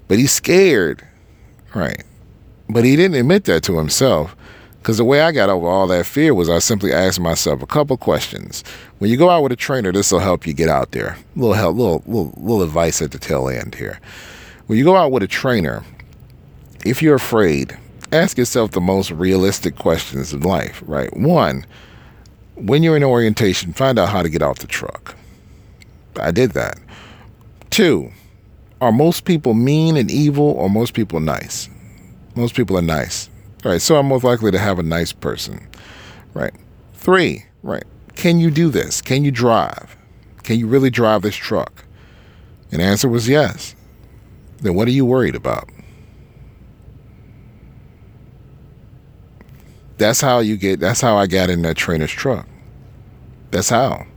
But 0.08 0.20
he's 0.20 0.34
scared. 0.34 1.08
Right. 1.74 2.04
But 2.70 2.84
he 2.84 2.96
didn't 2.98 3.18
admit 3.18 3.46
that 3.46 3.64
to 3.64 3.78
himself. 3.78 4.36
Because 4.80 4.98
the 4.98 5.06
way 5.06 5.22
I 5.22 5.32
got 5.32 5.50
over 5.50 5.68
all 5.68 5.86
that 5.88 6.08
fear 6.08 6.34
was 6.34 6.50
I 6.50 6.58
simply 6.58 6.92
asked 6.92 7.20
myself 7.20 7.62
a 7.62 7.68
couple 7.68 7.98
questions. 7.98 8.64
When 8.98 9.12
you 9.12 9.16
go 9.16 9.30
out 9.30 9.44
with 9.44 9.52
a 9.52 9.56
trainer, 9.56 9.92
this 9.92 10.12
will 10.12 10.20
help 10.20 10.48
you 10.48 10.54
get 10.54 10.70
out 10.70 10.92
there. 10.92 11.18
A 11.36 11.40
little 11.40 11.54
help, 11.54 11.78
little, 11.78 12.04
little, 12.08 12.34
little 12.36 12.64
advice 12.64 13.00
at 13.00 13.12
the 13.12 13.20
tail 13.20 13.48
end 13.48 13.76
here. 13.76 14.00
When 14.66 14.80
you 14.80 14.84
go 14.84 14.96
out 14.96 15.12
with 15.12 15.22
a 15.22 15.28
trainer, 15.28 15.84
if 16.84 17.04
you're 17.04 17.16
afraid, 17.16 17.78
ask 18.12 18.38
yourself 18.38 18.72
the 18.72 18.82
most 18.82 19.12
realistic 19.12 19.76
questions 19.76 20.34
in 20.34 20.42
life, 20.42 20.84
right? 20.86 21.16
One, 21.16 21.66
when 22.56 22.84
you're 22.84 22.98
in 22.98 23.04
orientation, 23.04 23.74
find 23.74 23.98
out 23.98 24.10
how 24.10 24.22
to 24.22 24.30
get 24.30 24.42
off 24.42 24.60
the 24.60 24.68
truck. 24.68 25.16
I 26.20 26.32
did 26.32 26.52
that. 26.52 26.78
Two, 27.70 28.12
are 28.82 28.92
most 28.92 29.26
people 29.26 29.54
mean 29.54 29.96
and 29.96 30.12
evil 30.12 30.52
or 30.52 30.70
most 30.70 30.94
people 30.94 31.20
nice? 31.20 31.70
Most 32.36 32.56
people 32.56 32.78
are 32.78 32.84
nice. 32.84 33.30
Right. 33.64 33.82
So 33.82 33.96
I'm 33.96 34.08
most 34.08 34.24
likely 34.24 34.52
to 34.52 34.60
have 34.60 34.80
a 34.80 34.84
nice 34.84 35.12
person. 35.14 35.68
Right. 36.34 36.54
Three, 36.94 37.46
right. 37.64 37.84
Can 38.16 38.40
you 38.40 38.50
do 38.50 38.70
this? 38.70 39.02
Can 39.02 39.24
you 39.24 39.32
drive? 39.32 39.96
Can 40.44 40.58
you 40.58 40.68
really 40.68 40.90
drive 40.90 41.22
this 41.22 41.36
truck? 41.36 41.86
And 42.72 42.82
the 42.82 42.86
answer 42.86 43.08
was 43.08 43.30
yes. 43.30 43.76
Then 44.58 44.76
what 44.76 44.88
are 44.88 44.92
you 44.92 45.06
worried 45.06 45.36
about? 45.36 45.70
That's 50.02 50.20
how 50.20 50.40
you 50.40 50.58
get, 50.58 50.80
that's 50.80 51.00
how 51.00 51.16
I 51.16 51.28
got 51.28 51.52
in 51.52 51.62
that 51.62 51.78
trainer's 51.78 52.10
truck. 52.10 52.48
That's 53.52 53.70
how. 53.70 54.08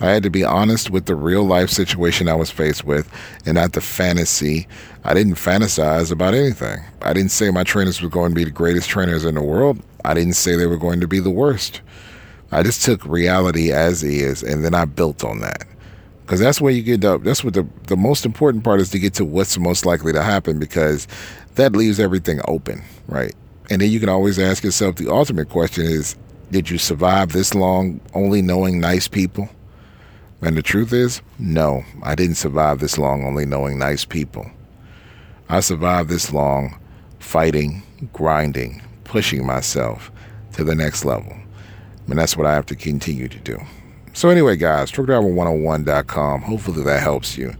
I 0.00 0.06
had 0.06 0.24
to 0.24 0.30
be 0.30 0.42
honest 0.42 0.90
with 0.90 1.06
the 1.06 1.14
real 1.14 1.44
life 1.44 1.70
situation 1.70 2.28
I 2.28 2.34
was 2.34 2.50
faced 2.50 2.84
with 2.84 3.08
and 3.46 3.54
not 3.54 3.74
the 3.74 3.80
fantasy. 3.80 4.66
I 5.04 5.14
didn't 5.14 5.34
fantasize 5.34 6.10
about 6.10 6.34
anything. 6.34 6.80
I 7.00 7.12
didn't 7.12 7.30
say 7.30 7.48
my 7.50 7.62
trainers 7.62 8.02
were 8.02 8.08
going 8.08 8.32
to 8.32 8.34
be 8.34 8.42
the 8.42 8.50
greatest 8.50 8.88
trainers 8.88 9.24
in 9.24 9.36
the 9.36 9.42
world. 9.42 9.80
I 10.04 10.14
didn't 10.14 10.32
say 10.32 10.56
they 10.56 10.66
were 10.66 10.76
going 10.76 10.98
to 10.98 11.06
be 11.06 11.20
the 11.20 11.30
worst. 11.30 11.80
I 12.50 12.64
just 12.64 12.82
took 12.84 13.04
reality 13.04 13.70
as 13.70 14.02
is 14.02 14.42
and 14.42 14.64
then 14.64 14.74
I 14.74 14.84
built 14.84 15.22
on 15.22 15.38
that. 15.42 15.62
Because 16.22 16.40
that's 16.40 16.60
where 16.60 16.72
you 16.72 16.82
get 16.82 17.04
up. 17.04 17.22
That's 17.22 17.44
what 17.44 17.54
the, 17.54 17.68
the 17.86 17.96
most 17.96 18.26
important 18.26 18.64
part 18.64 18.80
is 18.80 18.90
to 18.90 18.98
get 18.98 19.14
to 19.14 19.24
what's 19.24 19.56
most 19.58 19.86
likely 19.86 20.12
to 20.12 20.24
happen 20.24 20.58
because 20.58 21.06
that 21.54 21.76
leaves 21.76 22.00
everything 22.00 22.40
open, 22.48 22.82
right? 23.06 23.36
And 23.70 23.82
then 23.82 23.90
you 23.90 24.00
can 24.00 24.08
always 24.08 24.38
ask 24.38 24.64
yourself 24.64 24.96
the 24.96 25.10
ultimate 25.10 25.48
question 25.48 25.84
is 25.84 26.16
did 26.50 26.70
you 26.70 26.78
survive 26.78 27.32
this 27.32 27.54
long 27.54 28.00
only 28.14 28.40
knowing 28.40 28.80
nice 28.80 29.06
people? 29.06 29.48
And 30.40 30.56
the 30.56 30.62
truth 30.62 30.92
is, 30.92 31.20
no, 31.38 31.82
I 32.02 32.14
didn't 32.14 32.36
survive 32.36 32.78
this 32.78 32.96
long 32.96 33.24
only 33.24 33.44
knowing 33.44 33.78
nice 33.78 34.04
people. 34.04 34.50
I 35.48 35.60
survived 35.60 36.08
this 36.08 36.32
long 36.32 36.78
fighting, 37.18 37.82
grinding, 38.12 38.82
pushing 39.04 39.44
myself 39.44 40.10
to 40.52 40.64
the 40.64 40.74
next 40.74 41.04
level. 41.04 41.36
And 42.06 42.18
that's 42.18 42.36
what 42.36 42.46
I 42.46 42.54
have 42.54 42.66
to 42.66 42.76
continue 42.76 43.28
to 43.28 43.38
do. 43.38 43.58
So, 44.14 44.30
anyway, 44.30 44.56
guys, 44.56 44.90
truckdriver101.com. 44.90 46.42
Hopefully 46.42 46.82
that 46.84 47.02
helps 47.02 47.36
you. 47.36 47.54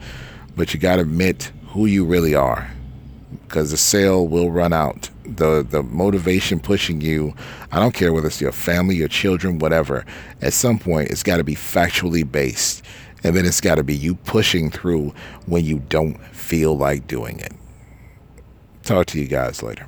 But 0.56 0.72
you 0.72 0.80
got 0.80 0.96
to 0.96 1.02
admit 1.02 1.52
who 1.68 1.86
you 1.86 2.04
really 2.04 2.34
are 2.34 2.70
because 3.46 3.70
the 3.70 3.76
sale 3.76 4.26
will 4.26 4.50
run 4.50 4.72
out 4.72 5.10
the 5.36 5.66
the 5.68 5.82
motivation 5.82 6.58
pushing 6.58 7.00
you 7.00 7.34
i 7.70 7.78
don't 7.78 7.94
care 7.94 8.12
whether 8.12 8.26
it's 8.26 8.40
your 8.40 8.52
family 8.52 8.96
your 8.96 9.08
children 9.08 9.58
whatever 9.58 10.04
at 10.40 10.52
some 10.52 10.78
point 10.78 11.10
it's 11.10 11.22
got 11.22 11.36
to 11.38 11.44
be 11.44 11.54
factually 11.54 12.30
based. 12.30 12.84
And 13.24 13.34
then 13.36 13.44
it's 13.44 13.60
got 13.60 13.76
to 13.76 13.82
be 13.82 13.96
you 13.96 14.14
pushing 14.14 14.70
through 14.70 15.12
when 15.46 15.64
you 15.64 15.80
don't 15.88 16.20
feel 16.28 16.76
like 16.76 17.08
doing 17.08 17.40
it. 17.40 17.52
Talk 18.84 19.06
to 19.06 19.20
you 19.20 19.26
guys 19.26 19.60
later 19.60 19.86